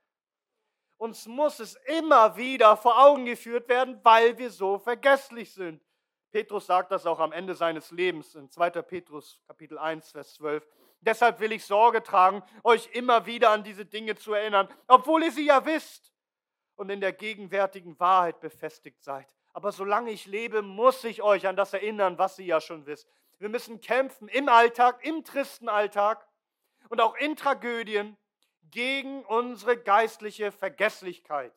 Uns 0.97 1.27
muss 1.27 1.61
es 1.61 1.75
immer 1.99 2.39
wieder 2.39 2.75
vor 2.79 3.05
Augen 3.05 3.27
geführt 3.27 3.69
werden, 3.69 4.01
weil 4.03 4.39
wir 4.39 4.49
so 4.51 4.79
vergesslich 4.79 5.53
sind. 5.53 5.85
Petrus 6.31 6.65
sagt 6.65 6.91
das 6.91 7.05
auch 7.05 7.21
am 7.21 7.33
Ende 7.33 7.55
seines 7.55 7.91
Lebens 7.91 8.35
in 8.35 8.51
2. 8.51 8.71
Petrus 8.81 9.43
Kapitel 9.47 9.77
1, 9.77 10.13
Vers 10.13 10.35
12. 10.37 10.67
Deshalb 11.07 11.39
will 11.39 11.53
ich 11.53 11.65
Sorge 11.65 12.03
tragen, 12.03 12.43
euch 12.65 12.91
immer 12.93 13.27
wieder 13.27 13.51
an 13.51 13.63
diese 13.63 13.87
Dinge 13.87 14.17
zu 14.17 14.35
erinnern, 14.35 14.69
obwohl 14.89 15.23
ihr 15.23 15.31
sie 15.31 15.47
ja 15.47 15.65
wisst 15.65 16.13
und 16.75 16.91
in 16.91 17.01
der 17.01 17.13
gegenwärtigen 17.13 17.99
Wahrheit 18.01 18.41
befestigt 18.41 19.05
seid. 19.05 19.33
Aber 19.53 19.71
solange 19.71 20.11
ich 20.11 20.27
lebe, 20.27 20.63
muss 20.63 21.05
ich 21.05 21.23
euch 21.23 21.47
an 21.47 21.55
das 21.55 21.73
erinnern, 21.73 22.19
was 22.19 22.39
ihr 22.41 22.47
ja 22.47 22.61
schon 22.61 22.87
wisst. 22.87 23.09
Wir 23.39 23.49
müssen 23.49 23.81
kämpfen 23.81 24.29
im 24.29 24.49
Alltag, 24.49 25.05
im 25.05 25.23
tristen 25.23 25.69
Alltag 25.69 26.27
und 26.89 27.01
auch 27.01 27.15
in 27.17 27.37
Tragödien 27.37 28.17
gegen 28.73 29.25
unsere 29.27 29.77
geistliche 29.77 30.51
Vergesslichkeit. 30.51 31.53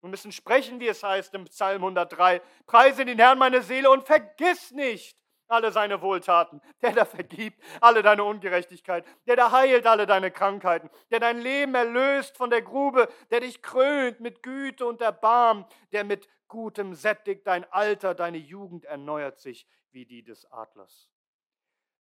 Wir 0.00 0.10
müssen 0.10 0.30
sprechen, 0.30 0.78
wie 0.78 0.88
es 0.88 1.02
heißt 1.02 1.34
im 1.34 1.44
Psalm 1.46 1.82
103. 1.82 2.40
Preise 2.66 3.04
den 3.04 3.18
Herrn 3.18 3.38
meine 3.38 3.62
Seele 3.62 3.90
und 3.90 4.04
vergiss 4.04 4.70
nicht 4.70 5.21
alle 5.52 5.70
seine 5.70 6.02
Wohltaten, 6.02 6.60
der 6.80 6.92
da 6.92 7.04
vergibt 7.04 7.62
alle 7.80 8.02
deine 8.02 8.24
Ungerechtigkeit, 8.24 9.04
der 9.26 9.36
da 9.36 9.52
heilt 9.52 9.86
alle 9.86 10.06
deine 10.06 10.30
Krankheiten, 10.30 10.90
der 11.10 11.20
dein 11.20 11.38
Leben 11.38 11.74
erlöst 11.74 12.36
von 12.36 12.50
der 12.50 12.62
Grube, 12.62 13.08
der 13.30 13.40
dich 13.40 13.62
krönt 13.62 14.20
mit 14.20 14.42
Güte 14.42 14.86
und 14.86 15.00
Erbarm, 15.00 15.66
der 15.92 16.04
mit 16.04 16.28
Gutem 16.48 16.94
sättigt 16.94 17.46
dein 17.46 17.64
Alter, 17.72 18.14
deine 18.14 18.38
Jugend 18.38 18.84
erneuert 18.84 19.38
sich 19.38 19.66
wie 19.90 20.06
die 20.06 20.22
des 20.22 20.50
Adlers. 20.50 21.10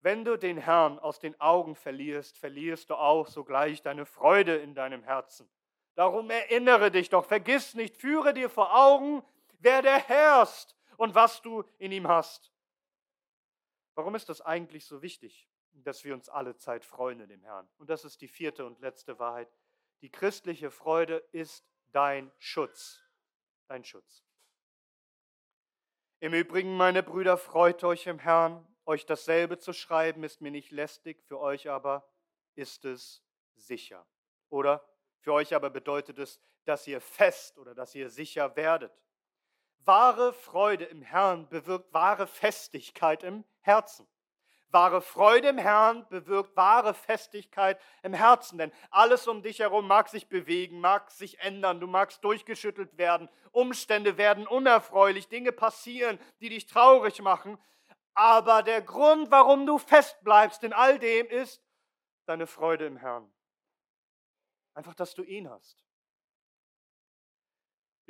Wenn 0.02 0.24
du 0.24 0.38
den 0.38 0.56
Herrn 0.56 0.98
aus 0.98 1.18
den 1.18 1.38
Augen 1.40 1.76
verlierst, 1.76 2.38
verlierst 2.38 2.88
du 2.88 2.94
auch 2.94 3.26
sogleich 3.26 3.82
deine 3.82 4.06
Freude 4.06 4.56
in 4.56 4.74
deinem 4.74 5.02
Herzen. 5.02 5.48
Darum 5.94 6.30
erinnere 6.30 6.90
dich 6.90 7.10
doch, 7.10 7.26
vergiss 7.26 7.74
nicht, 7.74 7.96
führe 7.96 8.32
dir 8.32 8.48
vor 8.48 8.74
Augen, 8.74 9.22
wer 9.58 9.82
der 9.82 9.98
Herr 9.98 10.42
ist 10.42 10.74
und 10.96 11.14
was 11.14 11.42
du 11.42 11.64
in 11.78 11.92
ihm 11.92 12.08
hast. 12.08 12.49
Warum 14.00 14.14
ist 14.14 14.30
das 14.30 14.40
eigentlich 14.40 14.86
so 14.86 15.02
wichtig, 15.02 15.46
dass 15.74 16.04
wir 16.04 16.14
uns 16.14 16.30
alle 16.30 16.56
Zeit 16.56 16.86
freuen 16.86 17.20
in 17.20 17.28
dem 17.28 17.42
Herrn? 17.42 17.68
Und 17.76 17.90
das 17.90 18.06
ist 18.06 18.22
die 18.22 18.28
vierte 18.28 18.64
und 18.64 18.80
letzte 18.80 19.18
Wahrheit. 19.18 19.52
Die 20.00 20.08
christliche 20.08 20.70
Freude 20.70 21.16
ist 21.32 21.70
dein 21.92 22.32
Schutz. 22.38 22.98
Dein 23.66 23.84
Schutz. 23.84 24.24
Im 26.18 26.32
Übrigen, 26.32 26.78
meine 26.78 27.02
Brüder, 27.02 27.36
freut 27.36 27.84
euch 27.84 28.06
im 28.06 28.18
Herrn. 28.18 28.66
Euch 28.86 29.04
dasselbe 29.04 29.58
zu 29.58 29.74
schreiben 29.74 30.24
ist 30.24 30.40
mir 30.40 30.50
nicht 30.50 30.70
lästig, 30.70 31.22
für 31.22 31.38
euch 31.38 31.68
aber 31.68 32.10
ist 32.54 32.86
es 32.86 33.22
sicher. 33.56 34.08
Oder 34.48 34.82
für 35.18 35.34
euch 35.34 35.54
aber 35.54 35.68
bedeutet 35.68 36.18
es, 36.18 36.40
dass 36.64 36.86
ihr 36.86 37.02
fest 37.02 37.58
oder 37.58 37.74
dass 37.74 37.94
ihr 37.94 38.08
sicher 38.08 38.56
werdet. 38.56 38.98
Wahre 39.84 40.32
Freude 40.32 40.84
im 40.84 41.02
Herrn 41.02 41.48
bewirkt 41.48 41.92
wahre 41.92 42.26
Festigkeit 42.26 43.22
im 43.22 43.44
Herzen. 43.60 44.06
Wahre 44.72 45.00
Freude 45.00 45.48
im 45.48 45.58
Herrn 45.58 46.06
bewirkt 46.08 46.56
wahre 46.56 46.94
Festigkeit 46.94 47.80
im 48.02 48.12
Herzen, 48.12 48.58
denn 48.58 48.72
alles 48.90 49.26
um 49.26 49.42
dich 49.42 49.58
herum 49.58 49.88
mag 49.88 50.08
sich 50.08 50.28
bewegen, 50.28 50.80
mag 50.80 51.10
sich 51.10 51.40
ändern, 51.40 51.80
du 51.80 51.88
magst 51.88 52.22
durchgeschüttelt 52.22 52.96
werden, 52.96 53.28
Umstände 53.50 54.16
werden 54.16 54.46
unerfreulich, 54.46 55.28
Dinge 55.28 55.50
passieren, 55.50 56.20
die 56.40 56.50
dich 56.50 56.66
traurig 56.66 57.20
machen, 57.20 57.58
aber 58.14 58.62
der 58.62 58.82
Grund, 58.82 59.30
warum 59.30 59.66
du 59.66 59.78
festbleibst 59.78 60.62
in 60.62 60.72
all 60.72 60.98
dem, 60.98 61.26
ist 61.26 61.62
deine 62.26 62.46
Freude 62.46 62.86
im 62.86 62.96
Herrn. 62.96 63.32
Einfach, 64.74 64.94
dass 64.94 65.14
du 65.14 65.24
ihn 65.24 65.50
hast. 65.50 65.84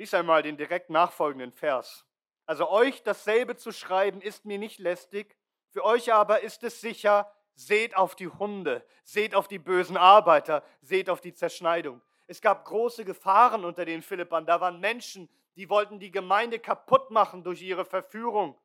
Lies 0.01 0.15
einmal 0.15 0.41
den 0.41 0.57
direkt 0.57 0.89
nachfolgenden 0.89 1.51
Vers. 1.51 2.07
Also 2.47 2.67
euch 2.71 3.03
dasselbe 3.03 3.55
zu 3.55 3.71
schreiben, 3.71 4.19
ist 4.19 4.45
mir 4.45 4.57
nicht 4.57 4.79
lästig, 4.79 5.37
für 5.69 5.85
euch 5.85 6.11
aber 6.11 6.41
ist 6.41 6.63
es 6.63 6.81
sicher, 6.81 7.31
seht 7.53 7.95
auf 7.95 8.15
die 8.15 8.27
Hunde, 8.27 8.83
seht 9.03 9.35
auf 9.35 9.47
die 9.47 9.59
bösen 9.59 9.97
Arbeiter, 9.97 10.63
seht 10.81 11.07
auf 11.07 11.21
die 11.21 11.35
Zerschneidung. 11.35 12.01
Es 12.25 12.41
gab 12.41 12.65
große 12.65 13.05
Gefahren 13.05 13.63
unter 13.63 13.85
den 13.85 14.01
Philippern. 14.01 14.47
Da 14.47 14.59
waren 14.59 14.79
Menschen, 14.79 15.29
die 15.55 15.69
wollten 15.69 15.99
die 15.99 16.09
Gemeinde 16.09 16.57
kaputt 16.57 17.11
machen 17.11 17.43
durch 17.43 17.61
ihre 17.61 17.85
Verführung. 17.85 18.59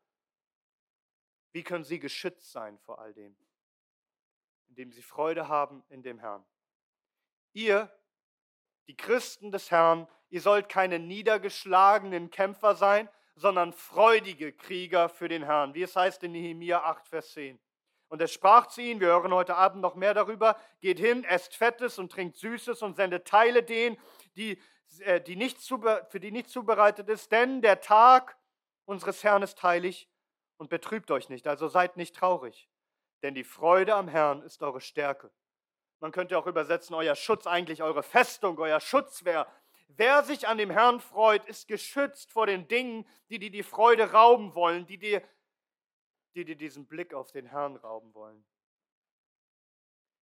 Wie 1.53 1.63
können 1.63 1.85
sie 1.85 1.99
geschützt 1.99 2.51
sein 2.51 2.79
vor 2.79 2.99
all 2.99 3.13
dem? 3.13 3.37
Indem 4.69 4.91
sie 4.91 5.03
Freude 5.03 5.49
haben 5.49 5.85
in 5.91 6.03
dem 6.03 6.19
Herrn. 6.19 6.47
Ihr, 7.53 7.93
die 8.87 8.97
Christen 8.97 9.53
des 9.53 9.71
Herrn, 9.71 10.09
ihr 10.31 10.41
sollt 10.41 10.69
keine 10.69 10.99
niedergeschlagenen 10.99 12.31
Kämpfer 12.31 12.75
sein, 12.75 13.09
sondern 13.35 13.73
freudige 13.73 14.53
Krieger 14.53 15.09
für 15.09 15.29
den 15.29 15.45
Herrn, 15.45 15.75
wie 15.75 15.83
es 15.83 15.95
heißt 15.95 16.23
in 16.25 16.33
Nehemiah 16.33 16.83
8, 16.85 17.09
Vers 17.09 17.33
10. 17.33 17.59
Und 18.09 18.21
er 18.21 18.29
sprach 18.29 18.67
zu 18.67 18.81
ihnen, 18.81 19.01
wir 19.01 19.09
hören 19.09 19.35
heute 19.35 19.57
Abend 19.57 19.83
noch 19.83 19.95
mehr 19.97 20.15
darüber, 20.15 20.57
geht 20.81 20.99
hin, 20.99 21.25
esst 21.25 21.55
Fettes 21.55 21.99
und 21.99 22.13
trinkt 22.13 22.37
Süßes 22.37 22.83
und 22.83 22.97
sendet 22.97 23.27
Teile 23.27 23.63
denen, 23.63 23.99
die, 24.37 24.61
äh, 25.01 25.21
die 25.21 25.37
nicht 25.37 25.59
für 25.61 26.21
die 26.21 26.31
nicht 26.31 26.49
zubereitet 26.49 27.09
ist, 27.09 27.33
denn 27.33 27.63
der 27.63 27.81
Tag 27.81 28.39
unseres 28.85 29.25
Herrn 29.25 29.43
ist 29.43 29.63
heilig 29.63 30.09
und 30.57 30.71
betrübt 30.71 31.11
euch 31.11 31.29
nicht, 31.29 31.47
also 31.47 31.69
seid 31.69 31.97
nicht 31.97 32.15
traurig, 32.15 32.71
denn 33.23 33.35
die 33.35 33.45
Freude 33.45 33.95
am 33.95 34.09
Herrn 34.09 34.43
ist 34.43 34.63
eure 34.63 34.81
Stärke. 34.81 35.31
Man 36.01 36.13
könnte 36.13 36.39
auch 36.39 36.47
übersetzen, 36.47 36.95
euer 36.95 37.15
Schutz, 37.15 37.47
eigentlich 37.47 37.83
eure 37.83 38.03
Festung, 38.03 38.59
euer 38.59 38.81
Schutzwehr. 38.81 39.47
Wer 39.89 40.23
sich 40.25 40.47
an 40.47 40.59
dem 40.59 40.71
Herrn 40.71 41.01
freut, 41.01 41.47
ist 41.47 41.69
geschützt 41.69 42.33
vor 42.33 42.47
den 42.47 42.69
Dingen, 42.69 43.07
die 43.31 43.39
dir 43.39 43.51
die 43.51 43.63
Freude 43.63 44.13
rauben 44.13 44.55
wollen, 44.55 44.87
die 44.87 44.99
dir, 44.99 45.23
die 46.35 46.45
dir 46.45 46.57
diesen 46.57 46.87
Blick 46.87 47.15
auf 47.15 47.33
den 47.33 47.47
Herrn 47.47 47.77
rauben 47.77 48.13
wollen. 48.15 48.45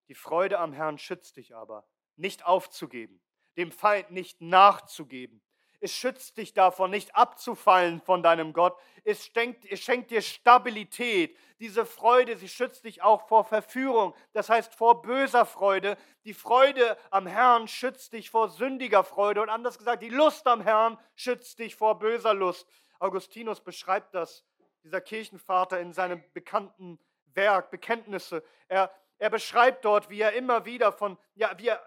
Die 0.09 0.15
Freude 0.15 0.59
am 0.59 0.73
Herrn 0.73 0.99
schützt 0.99 1.37
dich 1.37 1.55
aber, 1.55 1.89
nicht 2.17 2.45
aufzugeben, 2.45 3.21
dem 3.57 3.73
Feind 3.73 4.11
nicht 4.11 4.41
nachzugeben, 4.41 5.43
Es 5.85 5.93
schützt 5.93 6.39
dich 6.39 6.55
davon, 6.55 6.91
nicht 6.91 7.15
abzufallen 7.15 8.01
von 8.01 8.23
deinem 8.23 8.55
Gott. 8.55 8.75
Es 9.05 9.27
schenkt, 9.27 9.67
es 9.67 9.81
schenkt 9.81 10.11
dir 10.11 10.23
Stabilität. 10.23 11.37
Diese 11.61 11.85
Freude, 11.85 12.39
sie 12.39 12.49
schützt 12.49 12.87
dich 12.87 13.03
auch 13.03 13.29
vor 13.29 13.45
Verführung, 13.45 14.15
das 14.33 14.49
heißt 14.49 14.75
vor 14.75 15.03
böser 15.03 15.45
Freude. 15.45 15.99
Die 16.25 16.33
Freude 16.33 16.97
am 17.11 17.27
Herrn 17.27 17.69
schützt 17.69 18.15
dich 18.15 18.31
vor 18.31 18.49
sündiger 18.49 19.05
Freude. 19.05 19.43
Und 19.43 19.51
anders 19.51 19.77
gesagt, 19.77 20.03
die 20.03 20.09
Lust 20.09 20.47
am 20.47 20.63
Herrn 20.63 20.99
schützt 21.17 21.59
dich 21.59 21.77
vor 21.77 21.99
böser 21.99 22.33
Lust. 22.33 22.67
Augustinus 22.99 23.61
beschreibt 23.61 24.15
das, 24.15 24.43
dieser 24.85 25.03
Kirchenvater, 25.03 25.81
in 25.81 25.93
seinem 25.93 26.25
bekannten 26.33 26.99
Werk, 27.35 27.71
Bekenntnisse. 27.71 28.43
Er, 28.69 28.91
er 29.19 29.31
beschreibt 29.31 29.85
dort, 29.85 30.11
wie 30.11 30.21
er 30.21 30.33
immer 30.33 30.65
wieder 30.65 30.93
von, 30.93 31.19
ja, 31.35 31.57
wie 31.59 31.69
er 31.69 31.83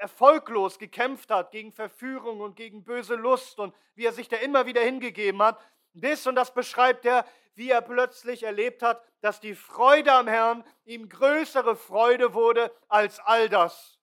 erfolglos 0.00 0.78
gekämpft 0.78 1.30
hat 1.30 1.50
gegen 1.50 1.72
Verführung 1.72 2.40
und 2.40 2.56
gegen 2.56 2.84
böse 2.84 3.14
Lust 3.14 3.58
und 3.58 3.74
wie 3.94 4.04
er 4.04 4.12
sich 4.12 4.28
da 4.28 4.36
immer 4.36 4.66
wieder 4.66 4.82
hingegeben 4.82 5.40
hat. 5.42 5.60
Das 5.92 6.26
und 6.26 6.34
das 6.34 6.52
beschreibt 6.52 7.06
er, 7.06 7.24
wie 7.54 7.70
er 7.70 7.80
plötzlich 7.80 8.42
erlebt 8.42 8.82
hat, 8.82 9.02
dass 9.20 9.40
die 9.40 9.54
Freude 9.54 10.12
am 10.12 10.26
Herrn 10.26 10.64
ihm 10.84 11.08
größere 11.08 11.76
Freude 11.76 12.34
wurde 12.34 12.74
als 12.88 13.20
all 13.20 13.48
das. 13.48 14.00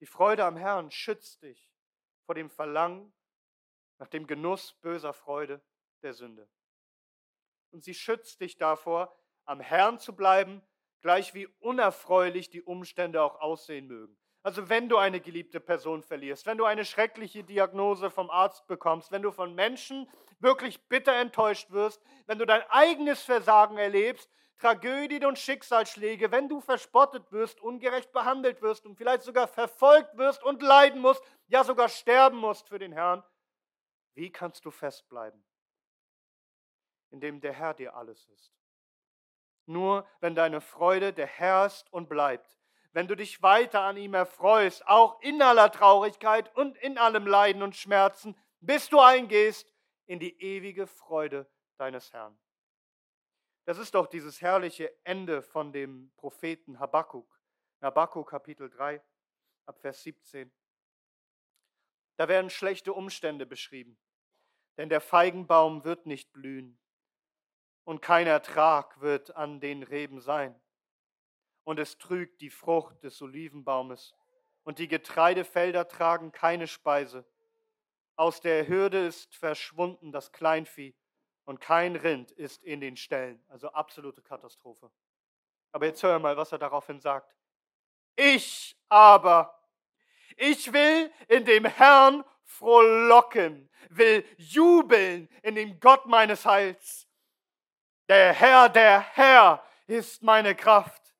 Die 0.00 0.06
Freude 0.06 0.44
am 0.44 0.56
Herrn 0.56 0.90
schützt 0.90 1.42
dich 1.42 1.70
vor 2.24 2.34
dem 2.34 2.48
Verlangen 2.48 3.12
nach 3.98 4.08
dem 4.08 4.26
Genuss 4.26 4.72
böser 4.80 5.12
Freude 5.12 5.60
der 6.02 6.14
Sünde. 6.14 6.48
Und 7.70 7.84
sie 7.84 7.94
schützt 7.94 8.40
dich 8.40 8.56
davor, 8.56 9.14
am 9.44 9.60
Herrn 9.60 9.98
zu 9.98 10.16
bleiben, 10.16 10.62
gleich 11.00 11.34
wie 11.34 11.46
unerfreulich 11.60 12.50
die 12.50 12.62
Umstände 12.62 13.22
auch 13.22 13.40
aussehen 13.40 13.86
mögen. 13.86 14.16
Also 14.42 14.70
wenn 14.70 14.88
du 14.88 14.96
eine 14.96 15.20
geliebte 15.20 15.60
Person 15.60 16.02
verlierst, 16.02 16.46
wenn 16.46 16.56
du 16.56 16.64
eine 16.64 16.84
schreckliche 16.84 17.44
Diagnose 17.44 18.10
vom 18.10 18.30
Arzt 18.30 18.66
bekommst, 18.66 19.12
wenn 19.12 19.22
du 19.22 19.32
von 19.32 19.54
Menschen 19.54 20.08
wirklich 20.38 20.80
bitter 20.88 21.12
enttäuscht 21.12 21.70
wirst, 21.70 22.02
wenn 22.26 22.38
du 22.38 22.46
dein 22.46 22.62
eigenes 22.70 23.22
Versagen 23.22 23.76
erlebst, 23.76 24.30
Tragödien 24.58 25.24
und 25.24 25.38
Schicksalsschläge, 25.38 26.30
wenn 26.30 26.48
du 26.48 26.60
verspottet 26.60 27.32
wirst, 27.32 27.60
ungerecht 27.60 28.12
behandelt 28.12 28.60
wirst 28.60 28.84
und 28.86 28.96
vielleicht 28.96 29.22
sogar 29.22 29.48
verfolgt 29.48 30.16
wirst 30.16 30.42
und 30.42 30.62
leiden 30.62 31.00
musst, 31.00 31.22
ja 31.48 31.64
sogar 31.64 31.88
sterben 31.88 32.36
musst 32.38 32.68
für 32.68 32.78
den 32.78 32.92
Herrn, 32.92 33.22
wie 34.14 34.30
kannst 34.30 34.64
du 34.64 34.70
festbleiben? 34.70 35.42
Indem 37.10 37.40
der 37.40 37.52
Herr 37.52 37.74
dir 37.74 37.94
alles 37.94 38.26
ist. 38.28 38.59
Nur 39.70 40.04
wenn 40.18 40.34
deine 40.34 40.60
Freude 40.60 41.12
der 41.12 41.28
Herr 41.28 41.66
ist 41.66 41.92
und 41.92 42.08
bleibt, 42.08 42.58
wenn 42.90 43.06
du 43.06 43.14
dich 43.14 43.40
weiter 43.40 43.82
an 43.82 43.96
ihm 43.96 44.14
erfreust, 44.14 44.84
auch 44.88 45.20
in 45.22 45.40
aller 45.40 45.70
Traurigkeit 45.70 46.52
und 46.56 46.76
in 46.78 46.98
allem 46.98 47.24
Leiden 47.24 47.62
und 47.62 47.76
Schmerzen, 47.76 48.36
bis 48.58 48.88
du 48.88 48.98
eingehst 48.98 49.72
in 50.06 50.18
die 50.18 50.42
ewige 50.42 50.88
Freude 50.88 51.48
deines 51.76 52.12
Herrn. 52.12 52.36
Das 53.64 53.78
ist 53.78 53.94
doch 53.94 54.08
dieses 54.08 54.40
herrliche 54.40 54.92
Ende 55.04 55.40
von 55.40 55.72
dem 55.72 56.10
Propheten 56.16 56.80
Habakkuk. 56.80 57.40
Habakkuk 57.80 58.28
Kapitel 58.28 58.70
3 58.70 59.00
ab 59.66 59.78
Vers 59.78 60.02
17. 60.02 60.50
Da 62.16 62.26
werden 62.26 62.50
schlechte 62.50 62.92
Umstände 62.92 63.46
beschrieben. 63.46 63.96
Denn 64.78 64.88
der 64.88 65.00
Feigenbaum 65.00 65.84
wird 65.84 66.06
nicht 66.06 66.32
blühen 66.32 66.80
und 67.90 68.00
kein 68.02 68.28
Ertrag 68.28 69.00
wird 69.00 69.34
an 69.34 69.58
den 69.58 69.82
Reben 69.82 70.20
sein. 70.20 70.54
Und 71.64 71.80
es 71.80 71.98
trügt 71.98 72.40
die 72.40 72.48
Frucht 72.48 73.02
des 73.02 73.20
Olivenbaumes 73.20 74.14
und 74.62 74.78
die 74.78 74.86
Getreidefelder 74.86 75.88
tragen 75.88 76.30
keine 76.30 76.68
Speise. 76.68 77.26
Aus 78.14 78.40
der 78.40 78.68
Hürde 78.68 79.04
ist 79.06 79.34
verschwunden 79.34 80.12
das 80.12 80.30
Kleinvieh 80.30 80.94
und 81.44 81.60
kein 81.60 81.96
Rind 81.96 82.30
ist 82.30 82.62
in 82.62 82.80
den 82.80 82.96
Ställen. 82.96 83.42
Also 83.48 83.72
absolute 83.72 84.22
Katastrophe. 84.22 84.88
Aber 85.72 85.86
jetzt 85.86 86.04
hör 86.04 86.20
mal, 86.20 86.36
was 86.36 86.52
er 86.52 86.58
daraufhin 86.58 87.00
sagt. 87.00 87.34
Ich 88.14 88.76
aber, 88.88 89.60
ich 90.36 90.72
will 90.72 91.10
in 91.26 91.44
dem 91.44 91.64
Herrn 91.64 92.24
frohlocken, 92.44 93.68
will 93.88 94.24
jubeln 94.36 95.28
in 95.42 95.56
dem 95.56 95.80
Gott 95.80 96.06
meines 96.06 96.46
Heils. 96.46 97.09
Der 98.10 98.32
Herr, 98.32 98.68
der 98.68 98.98
Herr 99.14 99.64
ist 99.86 100.24
meine 100.24 100.56
Kraft 100.56 101.14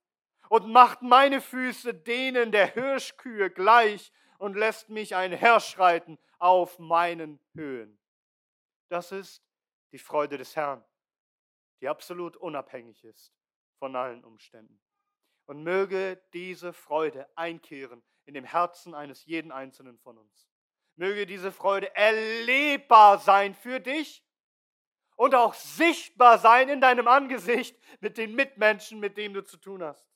und 0.49 0.67
macht 0.73 1.03
meine 1.03 1.41
Füße 1.41 1.95
denen 1.95 2.51
der 2.51 2.67
Hirschkühe 2.67 3.49
gleich 3.49 4.13
und 4.39 4.57
lässt 4.57 4.89
mich 4.89 5.15
einherschreiten 5.15 6.19
auf 6.41 6.81
meinen 6.81 7.39
Höhen. 7.55 7.97
Das 8.89 9.13
ist 9.13 9.41
die 9.93 10.01
Freude 10.01 10.37
des 10.37 10.57
Herrn, 10.57 10.85
die 11.81 11.89
absolut 11.89 12.37
unabhängig 12.37 13.05
ist 13.05 13.33
von 13.79 13.95
allen 13.95 14.25
Umständen. 14.25 14.83
Und 15.47 15.63
möge 15.63 16.21
diese 16.33 16.73
Freude 16.73 17.29
einkehren 17.37 18.03
in 18.25 18.35
dem 18.35 18.45
Herzen 18.45 18.97
eines 18.97 19.25
jeden 19.27 19.53
einzelnen 19.53 19.97
von 20.01 20.19
uns. 20.19 20.49
Möge 20.97 21.25
diese 21.25 21.53
Freude 21.53 21.95
erlebbar 21.95 23.19
sein 23.19 23.55
für 23.55 23.79
dich 23.79 24.25
und 25.21 25.35
auch 25.35 25.53
sichtbar 25.53 26.39
sein 26.39 26.71
in 26.71 26.81
deinem 26.81 27.07
Angesicht 27.07 27.79
mit 28.01 28.17
den 28.17 28.35
Mitmenschen, 28.35 29.01
mit 29.01 29.19
denen 29.19 29.35
du 29.35 29.45
zu 29.45 29.59
tun 29.59 29.83
hast. 29.83 30.09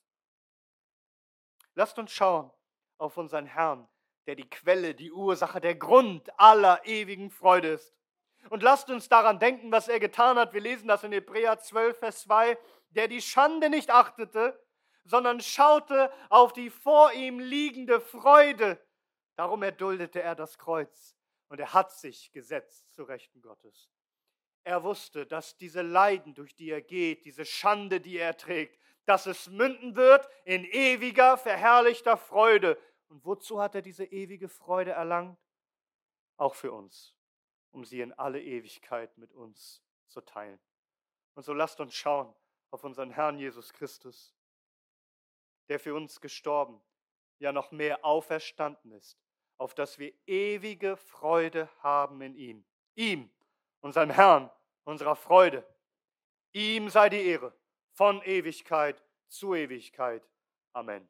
Lasst 1.75 1.99
uns 1.99 2.11
schauen 2.11 2.49
auf 2.97 3.15
unseren 3.15 3.45
Herrn, 3.45 3.87
der 4.25 4.33
die 4.33 4.49
Quelle, 4.49 4.95
die 4.95 5.11
Ursache, 5.11 5.61
der 5.61 5.75
Grund 5.75 6.27
aller 6.39 6.83
ewigen 6.87 7.29
Freude 7.29 7.73
ist. 7.73 7.93
Und 8.49 8.63
lasst 8.63 8.89
uns 8.89 9.07
daran 9.07 9.37
denken, 9.37 9.71
was 9.71 9.87
er 9.87 9.99
getan 9.99 10.39
hat. 10.39 10.53
Wir 10.53 10.61
lesen 10.61 10.87
das 10.87 11.03
in 11.03 11.11
Hebräer 11.11 11.59
12, 11.59 11.99
Vers 11.99 12.21
2, 12.21 12.57
der 12.89 13.07
die 13.07 13.21
Schande 13.21 13.69
nicht 13.69 13.91
achtete, 13.91 14.59
sondern 15.03 15.39
schaute 15.39 16.11
auf 16.31 16.51
die 16.51 16.71
vor 16.71 17.13
ihm 17.13 17.39
liegende 17.39 18.01
Freude. 18.01 18.83
Darum 19.35 19.61
erduldete 19.61 20.23
er 20.23 20.33
das 20.33 20.57
Kreuz 20.57 21.15
und 21.49 21.59
er 21.59 21.73
hat 21.73 21.91
sich 21.91 22.31
gesetzt 22.31 22.91
zu 22.95 23.03
Rechten 23.03 23.43
Gottes. 23.43 23.91
Er 24.65 24.83
wusste, 24.83 25.27
dass 25.27 25.57
diese 25.57 25.83
Leiden, 25.83 26.33
durch 26.33 26.55
die 26.55 26.71
er 26.71 26.81
geht, 26.81 27.23
diese 27.25 27.45
Schande, 27.45 28.01
die 28.01 28.17
er 28.17 28.35
trägt, 28.35 28.79
dass 29.05 29.27
es 29.27 29.47
münden 29.47 29.95
wird 29.95 30.27
in 30.43 30.65
ewiger, 30.65 31.37
verherrlichter 31.37 32.17
Freude. 32.17 32.81
Und 33.07 33.23
wozu 33.25 33.61
hat 33.61 33.75
er 33.75 33.83
diese 33.83 34.05
ewige 34.05 34.49
Freude 34.49 34.91
erlangt? 34.91 35.37
Auch 36.37 36.55
für 36.55 36.71
uns, 36.71 37.15
um 37.69 37.85
sie 37.85 38.01
in 38.01 38.11
alle 38.13 38.41
Ewigkeit 38.41 39.15
mit 39.19 39.33
uns 39.33 39.83
zu 40.07 40.21
teilen. 40.21 40.59
Und 41.35 41.43
so 41.43 41.53
lasst 41.53 41.79
uns 41.79 41.93
schauen 41.93 42.33
auf 42.71 42.83
unseren 42.83 43.11
Herrn 43.11 43.37
Jesus 43.37 43.71
Christus, 43.71 44.33
der 45.69 45.79
für 45.79 45.93
uns 45.93 46.19
gestorben, 46.19 46.81
ja 47.37 47.51
noch 47.51 47.71
mehr 47.71 48.03
auferstanden 48.03 48.93
ist, 48.93 49.19
auf 49.57 49.75
dass 49.75 49.99
wir 49.99 50.11
ewige 50.25 50.97
Freude 50.97 51.69
haben 51.83 52.21
in 52.21 52.33
ihm. 52.35 52.65
Ihm, 52.95 53.29
unserem 53.85 54.09
Herrn, 54.09 54.49
unserer 54.83 55.15
Freude. 55.15 55.63
Ihm 56.53 56.89
sei 56.89 57.07
die 57.07 57.23
Ehre 57.23 57.53
von 57.91 58.19
Ewigkeit 58.23 59.03
zu 59.27 59.53
Ewigkeit. 59.53 60.27
Amen. 60.73 61.07